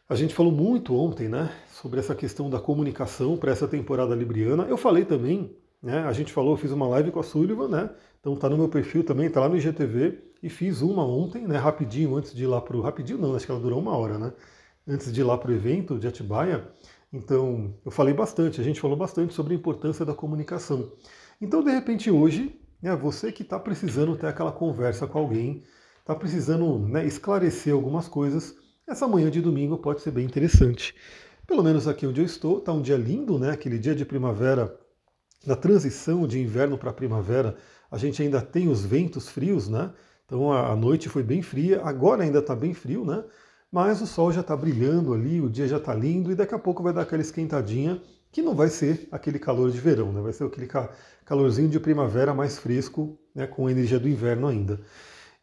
a 0.10 0.14
gente 0.14 0.36
falou 0.36 0.52
muito 0.52 0.94
ontem 0.94 1.30
né, 1.30 1.50
sobre 1.72 2.02
essa 2.02 2.14
questão 2.14 2.50
da 2.50 2.60
comunicação 2.60 3.38
para 3.38 3.50
essa 3.50 3.66
temporada 3.66 4.14
libriana. 4.14 4.64
Eu 4.64 4.76
falei 4.76 5.06
também, 5.06 5.56
né, 5.82 6.00
a 6.00 6.12
gente 6.12 6.34
falou, 6.34 6.52
eu 6.52 6.58
fiz 6.58 6.72
uma 6.72 6.88
live 6.90 7.12
com 7.12 7.22
a 7.22 7.24
Sullivan, 7.24 7.70
né? 7.70 7.90
Então 8.20 8.36
tá 8.36 8.50
no 8.50 8.58
meu 8.58 8.68
perfil 8.68 9.06
também, 9.06 9.30
tá 9.30 9.40
lá 9.40 9.48
no 9.48 9.56
IGTV, 9.56 10.20
e 10.44 10.50
fiz 10.50 10.82
uma 10.82 11.06
ontem, 11.06 11.48
né, 11.48 11.56
rapidinho, 11.56 12.14
antes 12.18 12.36
de 12.36 12.44
ir 12.44 12.48
lá 12.48 12.60
pro. 12.60 12.82
Rapidinho 12.82 13.20
não, 13.20 13.38
acho 13.38 13.46
que 13.46 13.52
ela 13.54 13.62
durou 13.62 13.80
uma 13.80 13.96
hora, 13.96 14.20
né? 14.20 14.34
Antes 14.86 15.14
de 15.14 15.22
ir 15.22 15.24
lá 15.24 15.38
pro 15.38 15.54
evento 15.54 15.98
de 15.98 16.08
Atibaia. 16.08 16.68
Então, 17.12 17.74
eu 17.86 17.92
falei 17.92 18.14
bastante, 18.14 18.60
a 18.60 18.64
gente 18.64 18.82
falou 18.82 18.98
bastante 18.98 19.34
sobre 19.34 19.54
a 19.54 19.58
importância 19.58 20.06
da 20.06 20.14
comunicação. 20.14 20.92
Então, 21.42 21.64
de 21.64 21.72
repente, 21.72 22.12
hoje, 22.12 22.60
né, 22.82 22.96
você 22.96 23.32
que 23.32 23.44
está 23.44 23.60
precisando 23.60 24.16
ter 24.18 24.28
aquela 24.28 24.52
conversa 24.52 25.08
com 25.08 25.20
alguém, 25.20 25.64
está 26.00 26.14
precisando 26.14 26.80
né, 26.80 27.06
esclarecer 27.06 27.74
algumas 27.74 28.08
coisas, 28.08 28.56
essa 28.88 29.08
manhã 29.08 29.30
de 29.30 29.42
domingo 29.42 29.78
pode 29.78 30.02
ser 30.02 30.12
bem 30.12 30.26
interessante. 30.26 30.96
Pelo 31.46 31.64
menos 31.64 31.88
aqui 31.88 32.06
onde 32.06 32.22
eu 32.22 32.26
estou, 32.26 32.60
está 32.60 32.74
um 32.74 32.82
dia 32.82 32.98
lindo, 32.98 33.40
né? 33.40 33.52
Aquele 33.52 33.80
dia 33.80 33.96
de 33.96 34.04
primavera, 34.06 34.78
da 35.46 35.56
transição 35.56 36.28
de 36.28 36.40
inverno 36.40 36.78
para 36.78 36.92
primavera, 36.92 37.56
a 37.90 37.98
gente 37.98 38.22
ainda 38.22 38.42
tem 38.42 38.68
os 38.68 38.86
ventos 38.86 39.30
frios, 39.30 39.70
né? 39.70 39.94
Então 40.26 40.52
a 40.52 40.76
noite 40.76 41.08
foi 41.08 41.24
bem 41.24 41.42
fria, 41.42 41.82
agora 41.84 42.24
ainda 42.24 42.40
está 42.40 42.54
bem 42.54 42.74
frio, 42.74 43.06
né? 43.06 43.24
Mas 43.72 44.02
o 44.02 44.08
sol 44.08 44.32
já 44.32 44.42
está 44.42 44.56
brilhando 44.56 45.14
ali, 45.14 45.42
o 45.42 45.50
dia 45.50 45.68
já 45.68 45.78
está 45.78 45.94
lindo 45.94 46.32
e 46.32 46.36
daqui 46.36 46.56
a 46.56 46.60
pouco 46.60 46.82
vai 46.82 46.94
dar 46.94 47.02
aquela 47.02 47.22
esquentadinha 47.22 48.02
que 48.32 48.42
não 48.42 48.54
vai 48.54 48.70
ser 48.70 49.08
aquele 49.12 49.40
calor 49.40 49.72
de 49.72 49.80
verão, 49.80 50.12
né? 50.12 50.22
vai 50.22 50.34
ser 50.34 50.44
aquele 50.44 50.68
calorzinho 51.26 51.70
de 51.70 51.80
primavera 51.80 52.34
mais 52.34 52.58
fresco, 52.58 53.18
né? 53.34 53.48
com 53.48 53.68
a 53.68 53.72
energia 53.72 54.00
do 54.00 54.08
inverno 54.08 54.48
ainda. 54.48 54.80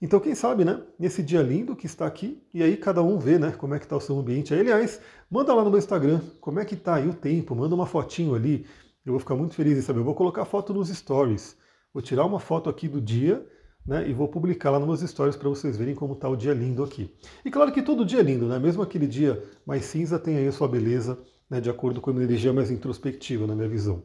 Então, 0.00 0.20
quem 0.20 0.34
sabe, 0.34 0.64
né? 0.64 0.82
Nesse 0.98 1.22
dia 1.22 1.40
lindo 1.40 1.74
que 1.74 1.86
está 1.86 2.06
aqui, 2.06 2.42
e 2.52 2.62
aí 2.62 2.76
cada 2.76 3.02
um 3.02 3.18
vê, 3.18 3.38
né? 3.38 3.52
Como 3.52 3.74
é 3.74 3.78
que 3.78 3.86
está 3.86 3.96
o 3.96 4.00
seu 4.00 4.18
ambiente. 4.18 4.52
Aí, 4.52 4.60
aliás, 4.60 5.00
manda 5.30 5.54
lá 5.54 5.64
no 5.64 5.70
meu 5.70 5.78
Instagram 5.78 6.20
como 6.40 6.60
é 6.60 6.64
que 6.64 6.74
está 6.74 6.96
aí 6.96 7.08
o 7.08 7.14
tempo, 7.14 7.54
manda 7.54 7.74
uma 7.74 7.86
fotinho 7.86 8.34
ali. 8.34 8.66
Eu 9.06 9.12
vou 9.12 9.20
ficar 9.20 9.34
muito 9.34 9.54
feliz 9.54 9.78
em 9.78 9.80
saber. 9.82 10.00
Eu 10.00 10.04
vou 10.04 10.14
colocar 10.14 10.44
foto 10.44 10.74
nos 10.74 10.88
stories. 10.88 11.56
Vou 11.92 12.02
tirar 12.02 12.26
uma 12.26 12.38
foto 12.38 12.68
aqui 12.68 12.86
do 12.86 13.00
dia 13.00 13.46
né, 13.86 14.08
e 14.08 14.12
vou 14.12 14.28
publicar 14.28 14.70
lá 14.70 14.78
nos 14.78 15.00
meus 15.00 15.10
stories 15.10 15.36
para 15.36 15.48
vocês 15.48 15.76
verem 15.76 15.94
como 15.94 16.14
está 16.14 16.28
o 16.28 16.36
dia 16.36 16.54
lindo 16.54 16.82
aqui. 16.82 17.14
E 17.44 17.50
claro 17.50 17.72
que 17.72 17.82
todo 17.82 18.04
dia 18.04 18.20
é 18.20 18.22
lindo, 18.22 18.46
né? 18.46 18.58
mesmo 18.58 18.82
aquele 18.82 19.06
dia 19.06 19.42
mais 19.66 19.84
cinza 19.84 20.18
tem 20.18 20.36
aí 20.36 20.46
a 20.46 20.52
sua 20.52 20.68
beleza, 20.68 21.18
né, 21.48 21.60
de 21.60 21.68
acordo 21.68 22.00
com 22.00 22.10
a 22.10 22.14
energia 22.14 22.52
mais 22.52 22.70
introspectiva, 22.70 23.46
na 23.46 23.54
minha 23.54 23.68
visão. 23.68 24.02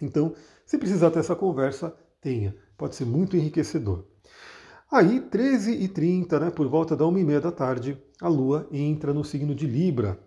Então, 0.00 0.34
se 0.64 0.78
precisar 0.78 1.10
ter 1.10 1.20
essa 1.20 1.36
conversa, 1.36 1.94
tenha. 2.20 2.54
pode 2.76 2.94
ser 2.94 3.04
muito 3.04 3.36
enriquecedor. 3.36 4.04
Aí, 4.90 5.20
13h30, 5.20 6.40
né, 6.40 6.50
por 6.50 6.68
volta 6.68 6.96
da 6.96 7.04
1h30 7.04 7.40
da 7.40 7.52
tarde, 7.52 7.98
a 8.20 8.28
Lua 8.28 8.68
entra 8.70 9.12
no 9.12 9.24
signo 9.24 9.54
de 9.54 9.66
Libra. 9.66 10.18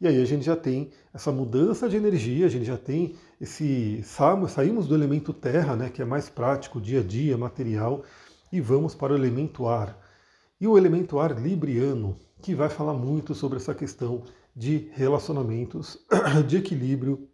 E 0.00 0.08
aí 0.08 0.20
a 0.20 0.24
gente 0.24 0.44
já 0.44 0.56
tem 0.56 0.90
essa 1.12 1.30
mudança 1.30 1.88
de 1.88 1.96
energia, 1.96 2.46
a 2.46 2.48
gente 2.48 2.64
já 2.64 2.78
tem 2.78 3.16
esse. 3.40 4.02
Saímos 4.48 4.86
do 4.86 4.94
elemento 4.94 5.32
terra, 5.32 5.76
né, 5.76 5.90
que 5.90 6.00
é 6.00 6.04
mais 6.04 6.28
prático, 6.30 6.80
dia 6.80 7.00
a 7.00 7.02
dia, 7.02 7.36
material, 7.36 8.02
e 8.50 8.60
vamos 8.60 8.94
para 8.94 9.12
o 9.12 9.16
elemento 9.16 9.66
ar. 9.66 9.98
E 10.58 10.66
o 10.66 10.78
elemento 10.78 11.18
ar 11.18 11.38
libriano, 11.38 12.18
que 12.40 12.54
vai 12.54 12.70
falar 12.70 12.94
muito 12.94 13.34
sobre 13.34 13.58
essa 13.58 13.74
questão 13.74 14.24
de 14.56 14.90
relacionamentos, 14.92 15.98
de 16.48 16.56
equilíbrio, 16.56 17.28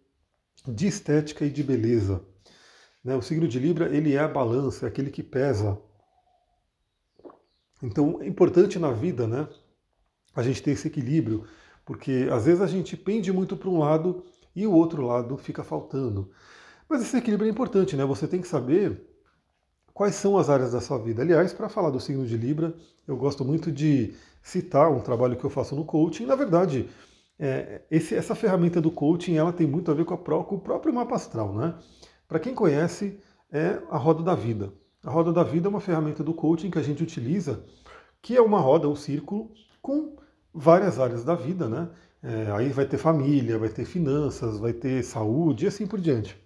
de 0.67 0.89
estética 0.89 1.45
e 1.45 1.51
de 1.51 1.63
beleza. 1.63 2.21
Né? 3.03 3.15
O 3.15 3.23
signo 3.23 3.47
de 3.47 3.59
Libra 3.61 3.95
ele 3.95 4.15
é 4.15 4.19
a 4.19 4.29
balança, 4.29 4.87
é 4.87 4.89
aquele 4.89 5.11
que 5.11 5.23
pesa. 5.23 5.79
Então 7.81 8.21
é 8.21 8.27
importante 8.27 8.79
na 8.79 8.91
vida, 8.91 9.27
né, 9.27 9.49
a 10.35 10.43
gente 10.43 10.63
ter 10.63 10.73
esse 10.73 10.89
equilíbrio, 10.89 11.47
porque 11.87 12.29
às 12.33 12.45
vezes 12.45 12.61
a 12.61 12.67
gente 12.67 12.97
pende 12.97 13.33
muito 13.33 13.57
para 13.57 13.71
um 13.71 13.79
lado 13.79 14.25
e 14.55 14.67
o 14.67 14.73
outro 14.73 15.07
lado 15.07 15.39
fica 15.39 15.63
faltando. 15.63 16.29
Mas 16.89 17.01
esse 17.01 17.17
equilíbrio 17.17 17.49
é 17.49 17.51
importante, 17.51 17.97
né? 17.97 18.05
Você 18.05 18.27
tem 18.27 18.41
que 18.41 18.49
saber 18.49 19.01
quais 19.95 20.17
são 20.17 20.37
as 20.37 20.51
áreas 20.51 20.73
da 20.73 20.81
sua 20.81 20.99
vida. 20.99 21.23
Aliás, 21.23 21.53
para 21.53 21.69
falar 21.69 21.91
do 21.91 22.01
signo 22.01 22.27
de 22.27 22.37
Libra, 22.37 22.75
eu 23.07 23.17
gosto 23.17 23.45
muito 23.45 23.71
de 23.71 24.15
citar 24.43 24.91
um 24.91 25.01
trabalho 25.01 25.37
que 25.37 25.45
eu 25.45 25.51
faço 25.51 25.77
no 25.77 25.85
coaching. 25.85 26.27
Na 26.27 26.35
verdade, 26.35 26.89
é, 27.39 27.83
esse, 27.91 28.15
essa 28.15 28.35
ferramenta 28.35 28.81
do 28.81 28.91
coaching 28.91 29.37
ela 29.37 29.53
tem 29.53 29.67
muito 29.67 29.91
a 29.91 29.95
ver 29.95 30.05
com, 30.05 30.15
a, 30.15 30.45
com 30.45 30.57
o 30.57 30.61
próprio 30.61 30.93
mapa 30.93 31.15
astral, 31.15 31.55
né? 31.55 31.75
Para 32.27 32.41
quem 32.41 32.55
conhece, 32.55 33.21
é 33.51 33.81
a 33.91 33.97
roda 33.97 34.25
da 34.25 34.35
vida. 34.35 34.73
A 35.05 35.11
roda 35.11 35.33
da 35.33 35.45
vida 35.45 35.69
é 35.69 35.71
uma 35.71 35.81
ferramenta 35.81 36.25
do 36.25 36.35
coaching 36.35 36.71
que 36.71 36.79
a 36.79 36.83
gente 36.83 37.03
utiliza, 37.03 37.65
que 38.21 38.37
é 38.37 38.43
uma 38.43 38.59
roda, 38.59 38.89
um 38.89 38.97
círculo, 38.97 39.53
com 39.81 40.17
várias 40.57 40.99
áreas 40.99 41.23
da 41.23 41.35
vida, 41.35 41.69
né? 41.69 41.89
É, 42.23 42.51
aí 42.53 42.71
vai 42.71 42.87
ter 42.87 42.97
família, 42.97 43.59
vai 43.59 43.69
ter 43.69 43.85
finanças, 43.85 44.59
vai 44.59 44.73
ter 44.73 45.03
saúde 45.05 45.67
e 45.67 45.69
assim 45.69 45.87
por 45.87 46.01
diante. 46.01 46.37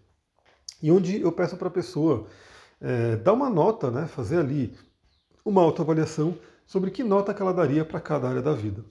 E 0.82 0.90
onde 0.90 1.20
eu 1.20 1.30
peço 1.30 1.56
para 1.56 1.68
a 1.68 1.70
pessoa 1.70 2.26
é, 2.80 3.16
dar 3.16 3.32
uma 3.32 3.48
nota, 3.48 3.90
né? 3.90 4.06
Fazer 4.06 4.38
ali 4.38 4.74
uma 5.44 5.62
autoavaliação 5.62 6.36
sobre 6.66 6.90
que 6.90 7.04
nota 7.04 7.32
que 7.32 7.40
ela 7.40 7.54
daria 7.54 7.84
para 7.84 8.00
cada 8.00 8.28
área 8.28 8.42
da 8.42 8.52
vida. 8.52 8.84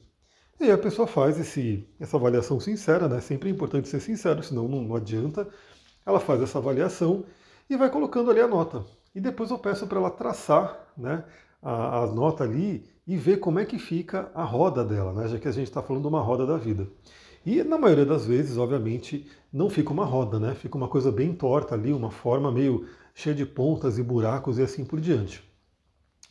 E 0.60 0.66
aí 0.66 0.72
a 0.72 0.78
pessoa 0.78 1.08
faz 1.08 1.40
esse, 1.40 1.88
essa 2.00 2.18
avaliação 2.18 2.60
sincera, 2.60 3.08
né? 3.08 3.20
Sempre 3.22 3.50
é 3.50 3.52
importante 3.52 3.88
ser 3.88 4.00
sincero, 4.00 4.42
senão 4.44 4.68
não, 4.68 4.82
não 4.82 4.96
adianta. 4.96 5.48
Ela 6.06 6.20
faz 6.20 6.42
essa 6.42 6.58
avaliação 6.58 7.26
e 7.70 7.78
vai 7.78 7.90
colocando 7.90 8.32
ali 8.32 8.42
a 8.42 8.48
nota. 8.48 8.84
E 9.14 9.20
depois 9.20 9.52
eu 9.52 9.60
peço 9.60 9.88
para 9.88 10.00
ela 10.00 10.12
traçar 10.12 10.88
né, 10.98 11.24
a, 11.62 12.00
a, 12.00 12.08
nota 12.08 12.44
ali 12.44 12.86
e 13.10 13.18
ver 13.18 13.38
como 13.38 13.58
é 13.58 13.66
que 13.66 13.80
fica 13.80 14.30
a 14.36 14.44
roda 14.44 14.86
dela, 14.86 15.12
né, 15.12 15.28
já 15.28 15.40
que 15.40 15.48
a 15.48 15.52
gente 15.52 15.68
está 15.68 15.82
falando 15.82 16.04
de 16.04 16.08
uma 16.08 16.22
roda 16.22 16.46
da 16.46 16.58
vida. 16.58 16.88
E 17.44 17.64
na 17.64 17.76
maioria 17.76 18.06
das 18.06 18.28
vezes, 18.28 18.56
obviamente, 18.56 19.28
não 19.52 19.68
fica 19.68 19.92
uma 19.92 20.06
roda, 20.06 20.40
né? 20.40 20.54
Fica 20.54 20.78
uma 20.78 20.88
coisa 20.88 21.12
bem 21.12 21.34
torta 21.34 21.74
ali, 21.74 21.92
uma 21.92 22.12
forma 22.12 22.52
meio 22.52 22.86
cheia 23.16 23.36
de 23.36 23.48
pontas 23.48 23.98
e 23.98 24.04
buracos 24.04 24.60
e 24.60 24.62
assim 24.62 24.86
por 24.86 25.02
diante. 25.02 25.44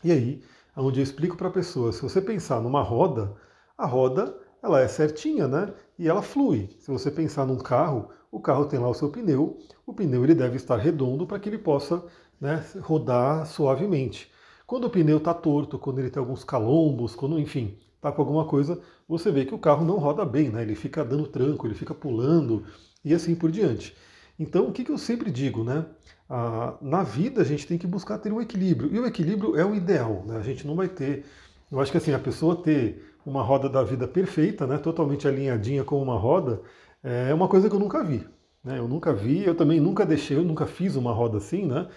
E 0.04 0.12
aí, 0.12 0.40
onde 0.76 1.00
eu 1.00 1.02
explico 1.02 1.36
para 1.36 1.48
a 1.48 1.50
pessoa, 1.50 1.90
se 1.90 2.00
você 2.00 2.22
pensar 2.22 2.60
numa 2.60 2.80
roda, 2.80 3.34
a 3.76 3.84
roda 3.84 4.38
ela 4.62 4.80
é 4.80 4.86
certinha, 4.86 5.48
né? 5.48 5.74
E 5.98 6.06
ela 6.06 6.22
flui. 6.22 6.68
Se 6.78 6.92
você 6.92 7.10
pensar 7.10 7.44
num 7.44 7.58
carro, 7.58 8.08
o 8.30 8.38
carro 8.38 8.66
tem 8.66 8.78
lá 8.78 8.88
o 8.88 8.94
seu 8.94 9.10
pneu, 9.10 9.58
o 9.84 9.92
pneu 9.92 10.22
ele 10.22 10.34
deve 10.34 10.54
estar 10.54 10.76
redondo 10.76 11.26
para 11.26 11.40
que 11.40 11.48
ele 11.48 11.58
possa 11.58 12.04
né, 12.40 12.64
rodar 12.82 13.46
suavemente. 13.46 14.30
Quando 14.68 14.84
o 14.84 14.90
pneu 14.90 15.16
está 15.16 15.32
torto, 15.32 15.78
quando 15.78 15.98
ele 15.98 16.10
tem 16.10 16.20
alguns 16.20 16.44
calombos, 16.44 17.14
quando, 17.14 17.38
enfim, 17.40 17.78
está 17.96 18.12
com 18.12 18.20
alguma 18.20 18.44
coisa, 18.44 18.78
você 19.08 19.32
vê 19.32 19.46
que 19.46 19.54
o 19.54 19.58
carro 19.58 19.82
não 19.82 19.96
roda 19.96 20.26
bem, 20.26 20.50
né? 20.50 20.60
Ele 20.60 20.74
fica 20.74 21.02
dando 21.02 21.26
tranco, 21.26 21.66
ele 21.66 21.74
fica 21.74 21.94
pulando 21.94 22.66
e 23.02 23.14
assim 23.14 23.34
por 23.34 23.50
diante. 23.50 23.96
Então, 24.38 24.68
o 24.68 24.72
que, 24.72 24.84
que 24.84 24.92
eu 24.92 24.98
sempre 24.98 25.30
digo, 25.30 25.64
né? 25.64 25.86
Ah, 26.28 26.76
na 26.82 27.02
vida 27.02 27.40
a 27.40 27.44
gente 27.46 27.66
tem 27.66 27.78
que 27.78 27.86
buscar 27.86 28.18
ter 28.18 28.30
um 28.30 28.42
equilíbrio. 28.42 28.94
E 28.94 29.00
o 29.00 29.06
equilíbrio 29.06 29.56
é 29.56 29.64
o 29.64 29.74
ideal, 29.74 30.22
né? 30.26 30.36
A 30.36 30.42
gente 30.42 30.66
não 30.66 30.76
vai 30.76 30.86
ter. 30.86 31.24
Eu 31.72 31.80
acho 31.80 31.90
que 31.90 31.96
assim, 31.96 32.12
a 32.12 32.18
pessoa 32.18 32.54
ter 32.54 33.16
uma 33.24 33.42
roda 33.42 33.70
da 33.70 33.82
vida 33.82 34.06
perfeita, 34.06 34.66
né, 34.66 34.76
totalmente 34.76 35.26
alinhadinha 35.26 35.82
com 35.82 36.02
uma 36.02 36.18
roda, 36.18 36.60
é 37.02 37.32
uma 37.32 37.48
coisa 37.48 37.70
que 37.70 37.74
eu 37.74 37.80
nunca 37.80 38.04
vi. 38.04 38.22
Né? 38.62 38.78
Eu 38.78 38.86
nunca 38.86 39.14
vi, 39.14 39.44
eu 39.46 39.54
também 39.54 39.80
nunca 39.80 40.04
deixei, 40.04 40.36
eu 40.36 40.44
nunca 40.44 40.66
fiz 40.66 40.94
uma 40.94 41.12
roda 41.12 41.38
assim, 41.38 41.64
né? 41.64 41.88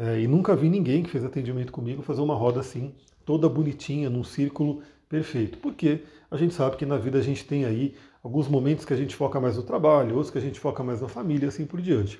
É, 0.00 0.18
e 0.18 0.26
nunca 0.26 0.56
vi 0.56 0.70
ninguém 0.70 1.02
que 1.02 1.10
fez 1.10 1.22
atendimento 1.22 1.70
comigo 1.70 2.00
fazer 2.00 2.22
uma 2.22 2.34
roda 2.34 2.58
assim, 2.58 2.94
toda 3.22 3.46
bonitinha, 3.50 4.08
num 4.08 4.24
círculo 4.24 4.80
perfeito. 5.06 5.58
Porque 5.58 6.04
a 6.30 6.38
gente 6.38 6.54
sabe 6.54 6.78
que 6.78 6.86
na 6.86 6.96
vida 6.96 7.18
a 7.18 7.22
gente 7.22 7.44
tem 7.44 7.66
aí 7.66 7.94
alguns 8.22 8.48
momentos 8.48 8.86
que 8.86 8.94
a 8.94 8.96
gente 8.96 9.14
foca 9.14 9.38
mais 9.38 9.58
no 9.58 9.62
trabalho, 9.62 10.14
outros 10.14 10.30
que 10.30 10.38
a 10.38 10.40
gente 10.40 10.58
foca 10.58 10.82
mais 10.82 11.02
na 11.02 11.08
família, 11.08 11.48
assim 11.48 11.66
por 11.66 11.82
diante. 11.82 12.18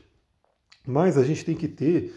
Mas 0.86 1.16
a 1.16 1.24
gente 1.24 1.42
tem 1.42 1.56
que 1.56 1.68
ter 1.68 2.14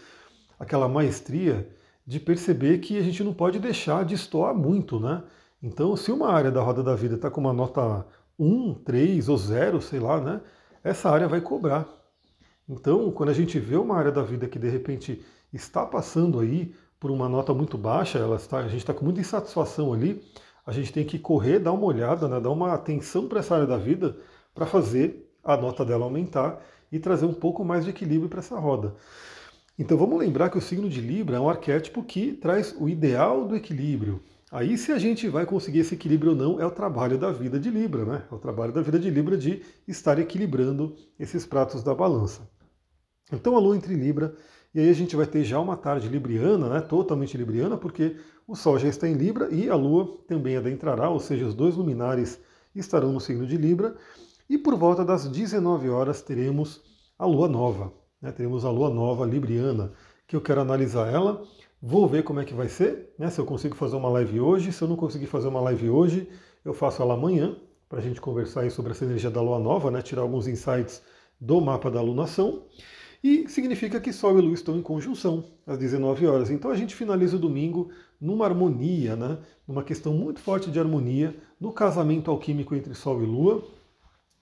aquela 0.58 0.86
maestria 0.86 1.66
de 2.06 2.20
perceber 2.20 2.76
que 2.80 2.98
a 2.98 3.02
gente 3.02 3.24
não 3.24 3.32
pode 3.32 3.58
deixar 3.58 4.04
de 4.04 4.14
estoar 4.14 4.54
muito, 4.54 5.00
né? 5.00 5.22
Então, 5.62 5.96
se 5.96 6.12
uma 6.12 6.28
área 6.30 6.50
da 6.50 6.60
roda 6.60 6.82
da 6.82 6.94
vida 6.94 7.14
está 7.14 7.30
com 7.30 7.40
uma 7.40 7.54
nota 7.54 8.06
1, 8.38 8.74
3 8.84 9.30
ou 9.30 9.38
0, 9.38 9.80
sei 9.80 9.98
lá, 9.98 10.20
né? 10.20 10.42
Essa 10.82 11.08
área 11.08 11.26
vai 11.26 11.40
cobrar. 11.40 11.88
Então, 12.68 13.10
quando 13.12 13.28
a 13.28 13.34
gente 13.34 13.58
vê 13.58 13.76
uma 13.76 13.96
área 13.96 14.10
da 14.10 14.22
vida 14.22 14.48
que 14.48 14.58
de 14.58 14.68
repente 14.68 15.22
está 15.52 15.84
passando 15.84 16.40
aí 16.40 16.74
por 16.98 17.10
uma 17.10 17.28
nota 17.28 17.52
muito 17.52 17.76
baixa, 17.76 18.18
ela 18.18 18.36
está, 18.36 18.58
a 18.58 18.68
gente 18.68 18.78
está 18.78 18.94
com 18.94 19.04
muita 19.04 19.20
insatisfação 19.20 19.92
ali, 19.92 20.22
a 20.66 20.72
gente 20.72 20.92
tem 20.92 21.04
que 21.04 21.18
correr, 21.18 21.58
dar 21.58 21.72
uma 21.72 21.84
olhada, 21.84 22.26
né, 22.26 22.40
dar 22.40 22.50
uma 22.50 22.72
atenção 22.72 23.28
para 23.28 23.40
essa 23.40 23.54
área 23.54 23.66
da 23.66 23.76
vida 23.76 24.16
para 24.54 24.64
fazer 24.64 25.30
a 25.42 25.56
nota 25.56 25.84
dela 25.84 26.04
aumentar 26.04 26.64
e 26.90 26.98
trazer 26.98 27.26
um 27.26 27.34
pouco 27.34 27.64
mais 27.64 27.84
de 27.84 27.90
equilíbrio 27.90 28.30
para 28.30 28.38
essa 28.38 28.58
roda. 28.58 28.94
Então 29.78 29.98
vamos 29.98 30.18
lembrar 30.18 30.48
que 30.48 30.56
o 30.56 30.62
signo 30.62 30.88
de 30.88 31.00
Libra 31.00 31.36
é 31.36 31.40
um 31.40 31.48
arquétipo 31.50 32.02
que 32.02 32.32
traz 32.32 32.74
o 32.78 32.88
ideal 32.88 33.46
do 33.46 33.56
equilíbrio, 33.56 34.22
Aí, 34.54 34.78
se 34.78 34.92
a 34.92 34.98
gente 34.98 35.28
vai 35.28 35.44
conseguir 35.44 35.80
esse 35.80 35.96
equilíbrio 35.96 36.30
ou 36.30 36.38
não, 36.38 36.60
é 36.60 36.64
o 36.64 36.70
trabalho 36.70 37.18
da 37.18 37.32
vida 37.32 37.58
de 37.58 37.68
Libra, 37.70 38.04
né? 38.04 38.22
É 38.30 38.32
o 38.32 38.38
trabalho 38.38 38.72
da 38.72 38.82
vida 38.82 39.00
de 39.00 39.10
Libra 39.10 39.36
de 39.36 39.62
estar 39.88 40.16
equilibrando 40.20 40.94
esses 41.18 41.44
pratos 41.44 41.82
da 41.82 41.92
balança. 41.92 42.48
Então, 43.32 43.56
a 43.56 43.60
Lua 43.60 43.76
entre 43.76 43.94
Libra, 43.94 44.34
e 44.74 44.80
aí 44.80 44.88
a 44.88 44.92
gente 44.92 45.16
vai 45.16 45.26
ter 45.26 45.44
já 45.44 45.58
uma 45.58 45.76
tarde 45.76 46.08
libriana, 46.08 46.68
né? 46.68 46.80
Totalmente 46.80 47.36
libriana, 47.36 47.76
porque 47.76 48.16
o 48.46 48.54
Sol 48.54 48.78
já 48.78 48.88
está 48.88 49.08
em 49.08 49.14
Libra 49.14 49.48
e 49.52 49.68
a 49.68 49.74
Lua 49.74 50.18
também 50.26 50.56
adentrará, 50.56 51.08
ou 51.08 51.20
seja, 51.20 51.46
os 51.46 51.54
dois 51.54 51.76
luminares 51.76 52.40
estarão 52.74 53.12
no 53.12 53.20
signo 53.20 53.46
de 53.46 53.56
Libra. 53.56 53.96
E 54.48 54.58
por 54.58 54.76
volta 54.76 55.04
das 55.04 55.28
19 55.28 55.88
horas 55.88 56.20
teremos 56.20 56.82
a 57.18 57.24
Lua 57.24 57.48
Nova, 57.48 57.92
né? 58.20 58.32
Teremos 58.32 58.64
a 58.64 58.70
Lua 58.70 58.90
Nova 58.90 59.24
libriana, 59.24 59.92
que 60.26 60.36
eu 60.36 60.40
quero 60.40 60.60
analisar 60.60 61.12
ela 61.12 61.44
Vou 61.86 62.08
ver 62.08 62.24
como 62.24 62.40
é 62.40 62.46
que 62.46 62.54
vai 62.54 62.66
ser, 62.66 63.12
né? 63.18 63.28
Se 63.28 63.38
eu 63.38 63.44
consigo 63.44 63.76
fazer 63.76 63.94
uma 63.96 64.08
live 64.08 64.40
hoje. 64.40 64.72
Se 64.72 64.80
eu 64.80 64.88
não 64.88 64.96
conseguir 64.96 65.26
fazer 65.26 65.48
uma 65.48 65.60
live 65.60 65.90
hoje, 65.90 66.26
eu 66.64 66.72
faço 66.72 67.02
ela 67.02 67.12
amanhã, 67.12 67.58
para 67.90 67.98
a 67.98 68.02
gente 68.02 68.22
conversar 68.22 68.70
sobre 68.70 68.92
essa 68.92 69.04
energia 69.04 69.30
da 69.30 69.42
lua 69.42 69.58
nova, 69.58 69.90
né? 69.90 70.00
Tirar 70.00 70.22
alguns 70.22 70.48
insights 70.48 71.02
do 71.38 71.60
mapa 71.60 71.90
da 71.90 72.00
alunação. 72.00 72.64
E 73.24 73.48
significa 73.48 73.98
que 73.98 74.12
Sol 74.12 74.38
e 74.38 74.42
Lua 74.42 74.52
estão 74.52 74.76
em 74.76 74.82
conjunção 74.82 75.44
às 75.66 75.78
19 75.78 76.26
horas. 76.26 76.50
Então 76.50 76.70
a 76.70 76.76
gente 76.76 76.94
finaliza 76.94 77.36
o 77.36 77.38
domingo 77.38 77.90
numa 78.20 78.44
harmonia, 78.44 79.16
né? 79.16 79.38
numa 79.66 79.82
questão 79.82 80.12
muito 80.12 80.40
forte 80.40 80.70
de 80.70 80.78
harmonia, 80.78 81.34
no 81.58 81.72
casamento 81.72 82.30
alquímico 82.30 82.74
entre 82.74 82.94
Sol 82.94 83.22
e 83.22 83.24
Lua, 83.24 83.66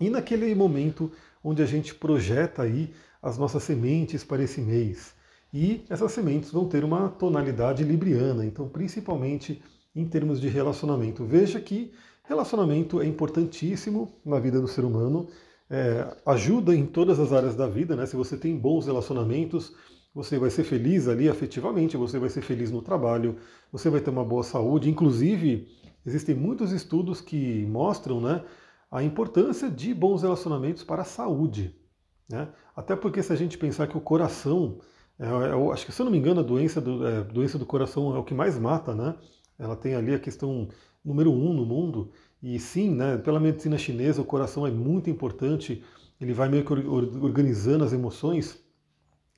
e 0.01 0.11
naquele 0.11 0.53
momento 0.53 1.12
onde 1.45 1.62
a 1.62 1.65
gente 1.65 1.95
projeta 1.95 2.62
aí 2.62 2.93
as 3.23 3.39
nossas 3.39 3.62
sementes 3.62 4.25
para 4.25 4.43
esse 4.43 4.61
mês. 4.61 5.15
E 5.55 5.85
essas 5.89 6.11
sementes 6.11 6.51
vão 6.51 6.67
ter 6.67 6.83
uma 6.83 7.09
tonalidade 7.09 7.85
libriana, 7.85 8.45
então 8.45 8.69
principalmente 8.69 9.62
em 9.95 10.09
termos 10.09 10.41
de 10.41 10.49
relacionamento. 10.49 11.25
Veja 11.25 11.61
que 11.61 11.93
relacionamento 12.25 13.01
é 13.01 13.07
importantíssimo 13.07 14.12
na 14.25 14.41
vida 14.41 14.61
do 14.61 14.67
ser 14.67 14.85
humano, 14.85 15.29
é, 15.73 16.14
ajuda 16.26 16.75
em 16.75 16.85
todas 16.85 17.19
as 17.19 17.33
áreas 17.33 17.57
da 17.57 17.67
vida, 17.67 17.97
né? 17.97 18.05
Se 18.05 18.14
você 18.14 18.37
tem 18.37 18.59
bons 18.59 18.85
relacionamentos, 18.85 19.75
você 20.14 20.38
vai 20.38 20.50
ser 20.50 20.64
feliz 20.64 21.09
ali 21.09 21.31
afetivamente, 21.31 21.97
você 21.97 22.19
vai 22.19 22.29
ser 22.29 22.43
feliz 22.43 22.71
no 22.71 22.83
trabalho, 22.83 23.37
você 23.73 23.88
vai 23.88 24.02
ter 24.02 24.11
uma 24.11 24.25
boa 24.25 24.43
saúde. 24.43 24.91
Inclusive, 24.91 25.67
existem 26.05 26.35
muitos 26.35 26.73
estudos 26.73 27.23
que 27.23 27.64
mostram 27.64 28.21
né, 28.21 28.45
a 28.91 29.02
importância 29.02 29.71
de 29.71 29.95
bons 29.95 30.21
relacionamentos 30.21 30.85
para 30.85 31.00
a 31.00 31.07
saúde. 31.07 31.75
Né? 32.29 32.49
Até 32.76 32.95
porque 32.95 33.23
se 33.23 33.33
a 33.33 33.37
gente 33.37 33.57
pensar 33.57 33.87
que 33.87 33.97
o 33.97 34.00
coração 34.00 34.79
é, 35.19 35.52
eu 35.52 35.73
acho 35.73 35.87
que, 35.87 35.93
se 35.93 36.02
eu 36.02 36.05
não 36.05 36.12
me 36.12 36.19
engano, 36.19 36.41
a 36.41 36.45
doença 36.45 36.81
do, 36.81 37.07
é, 37.07 37.23
doença 37.23 37.59
do 37.59 37.64
coração 37.64 38.14
é 38.14 38.19
o 38.19 38.25
que 38.25 38.35
mais 38.35 38.59
mata, 38.59 38.95
né? 38.95 39.14
Ela 39.59 39.76
tem 39.76 39.95
ali 39.95 40.14
a 40.14 40.19
questão 40.19 40.69
número 41.05 41.31
um 41.31 41.52
no 41.52 41.64
mundo. 41.64 42.11
E 42.43 42.59
sim, 42.59 42.91
né, 42.91 43.17
pela 43.19 43.39
medicina 43.39 43.79
chinesa, 43.79 44.21
o 44.21 44.25
coração 44.25 44.67
é 44.67 44.71
muito 44.71 45.09
importante, 45.09 45.85
ele 46.21 46.33
vai 46.33 46.49
meio 46.49 46.65
que 46.65 46.73
organizando 46.73 47.85
as 47.85 47.93
emoções. 47.93 48.61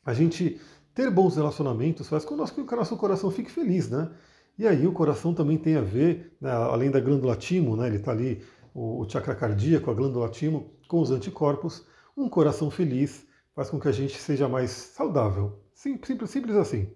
A 0.04 0.14
gente 0.14 0.58
ter 0.94 1.10
bons 1.10 1.36
relacionamentos 1.36 2.08
faz 2.08 2.24
com 2.24 2.36
que 2.36 2.74
o 2.74 2.76
nosso 2.76 2.96
coração 2.96 3.30
fique 3.30 3.50
feliz, 3.50 3.90
né? 3.90 4.10
E 4.56 4.66
aí 4.66 4.86
o 4.86 4.92
coração 4.92 5.34
também 5.34 5.58
tem 5.58 5.76
a 5.76 5.80
ver, 5.80 6.32
né, 6.40 6.50
além 6.50 6.90
da 6.90 7.00
glândula 7.00 7.36
timo, 7.36 7.76
né, 7.76 7.88
ele 7.88 7.96
está 7.96 8.12
ali, 8.12 8.42
o, 8.72 9.04
chakra 9.08 9.34
cardíaco, 9.34 9.90
a 9.90 9.94
glândula 9.94 10.28
timo, 10.28 10.70
com 10.88 11.00
os 11.00 11.10
anticorpos. 11.10 11.84
Um 12.16 12.28
coração 12.28 12.70
feliz 12.70 13.26
faz 13.54 13.68
com 13.68 13.80
que 13.80 13.88
a 13.88 13.92
gente 13.92 14.16
seja 14.16 14.48
mais 14.48 14.70
saudável. 14.70 15.60
Simples, 15.74 16.30
simples 16.30 16.56
assim. 16.56 16.88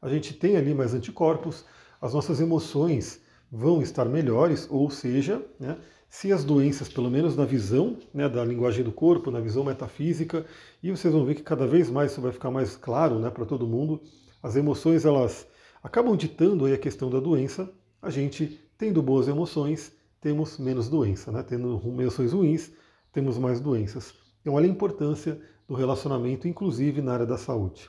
A 0.00 0.08
gente 0.08 0.34
tem 0.34 0.56
ali 0.56 0.74
mais 0.74 0.94
anticorpos, 0.94 1.64
as 2.00 2.14
nossas 2.14 2.40
emoções 2.40 3.21
vão 3.52 3.82
estar 3.82 4.06
melhores, 4.06 4.66
ou 4.70 4.88
seja, 4.88 5.44
né, 5.60 5.76
se 6.08 6.32
as 6.32 6.42
doenças, 6.42 6.88
pelo 6.88 7.10
menos 7.10 7.36
na 7.36 7.44
visão 7.44 7.98
né, 8.14 8.26
da 8.28 8.42
linguagem 8.42 8.82
do 8.82 8.90
corpo, 8.90 9.30
na 9.30 9.40
visão 9.40 9.62
metafísica, 9.62 10.46
e 10.82 10.90
vocês 10.90 11.12
vão 11.12 11.24
ver 11.26 11.34
que 11.34 11.42
cada 11.42 11.66
vez 11.66 11.90
mais 11.90 12.12
isso 12.12 12.20
vai 12.22 12.32
ficar 12.32 12.50
mais 12.50 12.76
claro 12.76 13.18
né, 13.18 13.28
para 13.28 13.44
todo 13.44 13.66
mundo, 13.66 14.00
as 14.42 14.56
emoções 14.56 15.04
elas 15.04 15.46
acabam 15.82 16.16
ditando 16.16 16.64
aí 16.64 16.72
a 16.72 16.78
questão 16.78 17.10
da 17.10 17.20
doença. 17.20 17.70
A 18.00 18.10
gente, 18.10 18.60
tendo 18.76 19.02
boas 19.02 19.28
emoções, 19.28 19.92
temos 20.20 20.58
menos 20.58 20.88
doença, 20.88 21.30
né? 21.30 21.42
tendo 21.42 21.80
emoções 22.00 22.32
ruins, 22.32 22.72
temos 23.12 23.38
mais 23.38 23.60
doenças. 23.60 24.14
Então, 24.40 24.54
olha 24.54 24.66
a 24.66 24.70
importância 24.70 25.40
do 25.68 25.74
relacionamento, 25.74 26.48
inclusive 26.48 27.00
na 27.00 27.12
área 27.12 27.26
da 27.26 27.36
saúde. 27.36 27.88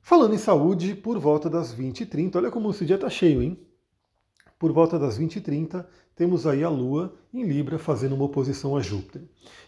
Falando 0.00 0.34
em 0.34 0.38
saúde, 0.38 0.94
por 0.94 1.18
volta 1.18 1.48
das 1.48 1.74
20h30, 1.74 2.36
olha 2.36 2.50
como 2.50 2.70
esse 2.70 2.84
dia 2.84 2.96
está 2.96 3.08
cheio, 3.10 3.42
hein? 3.42 3.58
Por 4.58 4.72
volta 4.72 4.98
das 4.98 5.18
20h30, 5.18 5.84
temos 6.14 6.46
aí 6.46 6.64
a 6.64 6.68
Lua 6.68 7.14
em 7.32 7.44
Libra 7.44 7.78
fazendo 7.78 8.14
uma 8.14 8.24
oposição 8.24 8.76
a 8.76 8.80
Júpiter. 8.80 9.22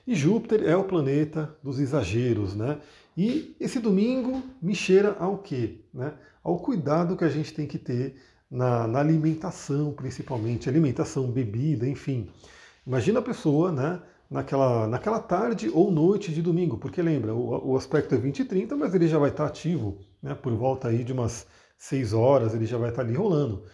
E 0.07 0.15
Júpiter 0.15 0.63
é 0.63 0.75
o 0.75 0.85
planeta 0.85 1.55
dos 1.63 1.79
exageros, 1.79 2.55
né? 2.55 2.81
E 3.17 3.55
esse 3.61 3.81
domingo 3.81 4.43
me 4.63 4.75
cheira 4.75 5.17
ao 5.19 5.39
quê? 5.39 5.81
Né? 5.93 6.15
Ao 6.43 6.59
cuidado 6.59 7.17
que 7.17 7.25
a 7.25 7.29
gente 7.29 7.53
tem 7.53 7.67
que 7.67 7.77
ter 7.77 8.17
na, 8.51 8.87
na 8.87 9.01
alimentação, 9.01 9.93
principalmente, 9.93 10.69
alimentação, 10.69 11.31
bebida, 11.31 11.87
enfim. 11.87 12.31
Imagina 12.87 13.19
a 13.19 13.23
pessoa, 13.23 13.71
né? 13.71 14.01
Naquela, 14.31 14.87
naquela 14.87 15.21
tarde 15.21 15.71
ou 15.73 15.91
noite 15.91 16.33
de 16.33 16.43
domingo, 16.43 16.77
porque 16.77 17.01
lembra, 17.01 17.35
o, 17.35 17.73
o 17.73 17.77
aspecto 17.77 18.15
é 18.15 18.19
20 18.19 18.41
e 18.41 18.45
30, 18.45 18.77
mas 18.77 18.95
ele 18.95 19.09
já 19.09 19.19
vai 19.19 19.31
estar 19.31 19.47
ativo, 19.47 19.99
né, 20.23 20.35
por 20.35 20.53
volta 20.53 20.89
aí 20.89 21.03
de 21.03 21.15
umas 21.15 21.47
6 21.79 22.13
horas, 22.13 22.55
ele 22.55 22.67
já 22.67 22.77
vai 22.77 22.91
estar 22.91 23.01
ali 23.01 23.15
rolando. 23.15 23.65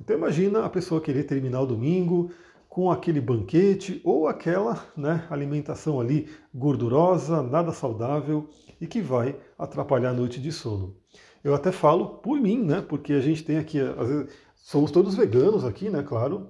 Então 0.00 0.16
imagina 0.16 0.64
a 0.64 0.68
pessoa 0.70 1.00
querer 1.00 1.24
terminar 1.24 1.60
o 1.60 1.66
domingo 1.66 2.30
com 2.68 2.90
aquele 2.90 3.20
banquete 3.20 4.00
ou 4.04 4.28
aquela 4.28 4.86
né, 4.96 5.26
alimentação 5.28 6.00
ali 6.00 6.28
gordurosa, 6.54 7.42
nada 7.42 7.72
saudável 7.72 8.48
e 8.80 8.86
que 8.86 9.02
vai 9.02 9.36
atrapalhar 9.58 10.10
a 10.10 10.14
noite 10.14 10.40
de 10.40 10.50
sono. 10.50 10.96
Eu 11.42 11.54
até 11.54 11.72
falo 11.72 12.18
por 12.18 12.40
mim, 12.40 12.62
né? 12.62 12.80
Porque 12.80 13.12
a 13.12 13.20
gente 13.20 13.42
tem 13.42 13.58
aqui, 13.58 13.80
às 13.80 14.08
vezes, 14.08 14.32
somos 14.54 14.90
todos 14.90 15.14
veganos 15.14 15.64
aqui, 15.64 15.90
né? 15.90 16.02
Claro, 16.02 16.48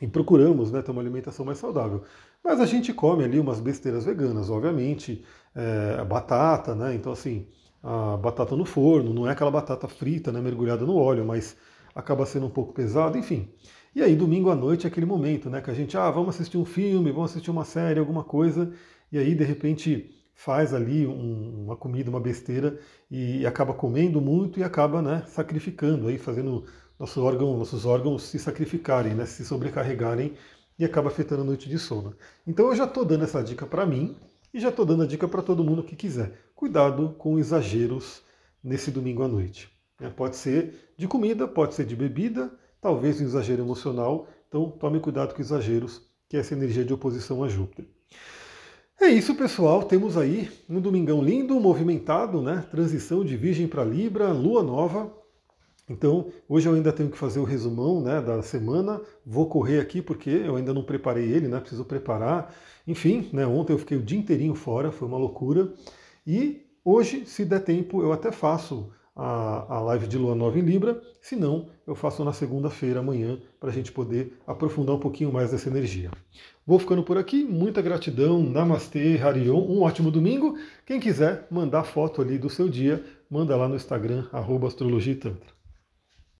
e 0.00 0.06
procuramos 0.06 0.70
né, 0.70 0.82
ter 0.82 0.90
uma 0.90 1.00
alimentação 1.00 1.44
mais 1.44 1.58
saudável. 1.58 2.02
Mas 2.42 2.60
a 2.60 2.66
gente 2.66 2.92
come 2.92 3.24
ali 3.24 3.38
umas 3.38 3.60
besteiras 3.60 4.04
veganas, 4.04 4.50
obviamente, 4.50 5.24
é, 5.54 6.04
batata, 6.04 6.74
né? 6.74 6.94
Então 6.94 7.12
assim, 7.12 7.46
a 7.82 8.16
batata 8.16 8.54
no 8.56 8.64
forno, 8.64 9.12
não 9.12 9.26
é 9.28 9.32
aquela 9.32 9.50
batata 9.50 9.88
frita, 9.88 10.30
né, 10.30 10.40
mergulhada 10.40 10.84
no 10.84 10.96
óleo, 10.96 11.24
mas 11.24 11.56
acaba 11.94 12.26
sendo 12.26 12.46
um 12.46 12.50
pouco 12.50 12.72
pesado, 12.72 13.18
enfim. 13.18 13.48
E 13.94 14.02
aí, 14.02 14.16
domingo 14.16 14.50
à 14.50 14.54
noite 14.54 14.86
é 14.86 14.88
aquele 14.88 15.04
momento, 15.04 15.50
né, 15.50 15.60
que 15.60 15.70
a 15.70 15.74
gente, 15.74 15.96
ah, 15.96 16.10
vamos 16.10 16.34
assistir 16.34 16.56
um 16.56 16.64
filme, 16.64 17.12
vamos 17.12 17.30
assistir 17.30 17.50
uma 17.50 17.64
série, 17.64 18.00
alguma 18.00 18.24
coisa, 18.24 18.72
e 19.10 19.18
aí, 19.18 19.34
de 19.34 19.44
repente, 19.44 20.10
faz 20.32 20.72
ali 20.72 21.06
um, 21.06 21.64
uma 21.64 21.76
comida, 21.76 22.08
uma 22.08 22.20
besteira, 22.20 22.78
e, 23.10 23.46
acaba 23.46 23.74
comendo 23.74 24.20
muito 24.20 24.58
e 24.58 24.64
acaba, 24.64 25.02
né, 25.02 25.24
sacrificando, 25.26 26.08
aí, 26.08 26.16
fazendo 26.16 26.64
nossos 26.98 27.18
órgãos, 27.18 27.58
nossos 27.58 27.84
órgãos 27.84 28.22
se 28.22 28.38
sacrificarem, 28.38 29.14
né, 29.14 29.26
se 29.26 29.44
sobrecarregarem, 29.44 30.34
e 30.78 30.84
acaba 30.84 31.08
afetando 31.08 31.42
a 31.42 31.44
noite 31.44 31.68
de 31.68 31.78
sono. 31.78 32.14
Então 32.46 32.68
eu 32.68 32.74
já 32.74 32.84
estou 32.84 33.04
dando 33.04 33.24
essa 33.24 33.42
dica 33.42 33.66
para 33.66 33.84
mim, 33.84 34.16
e 34.54 34.60
já 34.60 34.68
estou 34.68 34.84
dando 34.84 35.02
a 35.02 35.06
dica 35.06 35.28
para 35.28 35.42
todo 35.42 35.64
mundo 35.64 35.82
que 35.82 35.96
quiser. 35.96 36.32
Cuidado 36.54 37.14
com 37.18 37.38
exageros 37.38 38.22
nesse 38.62 38.90
domingo 38.90 39.22
à 39.22 39.28
noite. 39.28 39.70
É, 40.02 40.10
pode 40.10 40.36
ser 40.36 40.92
de 40.96 41.06
comida, 41.06 41.46
pode 41.46 41.74
ser 41.74 41.86
de 41.86 41.94
bebida, 41.94 42.52
talvez 42.80 43.20
um 43.20 43.24
exagero 43.24 43.62
emocional. 43.62 44.26
Então 44.48 44.68
tome 44.68 44.98
cuidado 44.98 45.32
com 45.32 45.40
exageros, 45.40 46.02
que 46.28 46.36
é 46.36 46.40
essa 46.40 46.54
energia 46.54 46.84
de 46.84 46.92
oposição 46.92 47.44
a 47.44 47.48
Júpiter. 47.48 47.86
É 49.00 49.06
isso, 49.06 49.34
pessoal. 49.34 49.84
Temos 49.84 50.16
aí 50.16 50.50
um 50.68 50.80
domingão 50.80 51.22
lindo, 51.22 51.58
movimentado, 51.58 52.42
né? 52.42 52.64
Transição 52.70 53.24
de 53.24 53.36
Virgem 53.36 53.68
para 53.68 53.84
Libra, 53.84 54.32
Lua 54.32 54.62
Nova. 54.62 55.12
Então, 55.88 56.30
hoje 56.48 56.68
eu 56.68 56.74
ainda 56.74 56.92
tenho 56.92 57.10
que 57.10 57.18
fazer 57.18 57.40
o 57.40 57.44
resumão 57.44 58.00
né, 58.00 58.20
da 58.20 58.42
semana. 58.42 59.00
Vou 59.26 59.48
correr 59.48 59.80
aqui 59.80 60.00
porque 60.00 60.30
eu 60.30 60.56
ainda 60.56 60.72
não 60.72 60.84
preparei 60.84 61.30
ele, 61.30 61.48
né? 61.48 61.58
Preciso 61.60 61.84
preparar. 61.84 62.54
Enfim, 62.86 63.28
né, 63.32 63.46
ontem 63.46 63.72
eu 63.72 63.78
fiquei 63.78 63.96
o 63.96 64.02
dia 64.02 64.18
inteirinho 64.18 64.54
fora, 64.54 64.90
foi 64.90 65.06
uma 65.06 65.18
loucura. 65.18 65.72
E 66.26 66.64
hoje, 66.84 67.26
se 67.26 67.44
der 67.44 67.60
tempo, 67.60 68.02
eu 68.02 68.12
até 68.12 68.30
faço 68.30 68.90
a, 69.14 69.76
a 69.76 69.80
live 69.80 70.06
de 70.06 70.16
Lua 70.16 70.34
Nova 70.34 70.58
em 70.58 70.62
Libra, 70.62 71.02
se 71.20 71.36
não, 71.36 71.68
eu 71.86 71.94
faço 71.94 72.24
na 72.24 72.32
segunda-feira, 72.32 73.00
amanhã, 73.00 73.38
para 73.60 73.70
a 73.70 73.72
gente 73.72 73.92
poder 73.92 74.38
aprofundar 74.46 74.96
um 74.96 75.00
pouquinho 75.00 75.32
mais 75.32 75.50
dessa 75.50 75.68
energia. 75.68 76.10
Vou 76.66 76.78
ficando 76.78 77.02
por 77.02 77.18
aqui, 77.18 77.44
muita 77.44 77.82
gratidão, 77.82 78.42
Namastê, 78.42 79.18
Harion, 79.18 79.60
um 79.60 79.82
ótimo 79.82 80.10
domingo. 80.10 80.56
Quem 80.86 81.00
quiser 81.00 81.46
mandar 81.50 81.84
foto 81.84 82.22
ali 82.22 82.38
do 82.38 82.48
seu 82.48 82.68
dia, 82.68 83.04
manda 83.30 83.56
lá 83.56 83.68
no 83.68 83.76
Instagram, 83.76 84.26
Astrologia 84.66 85.16
Tantra. 85.16 85.61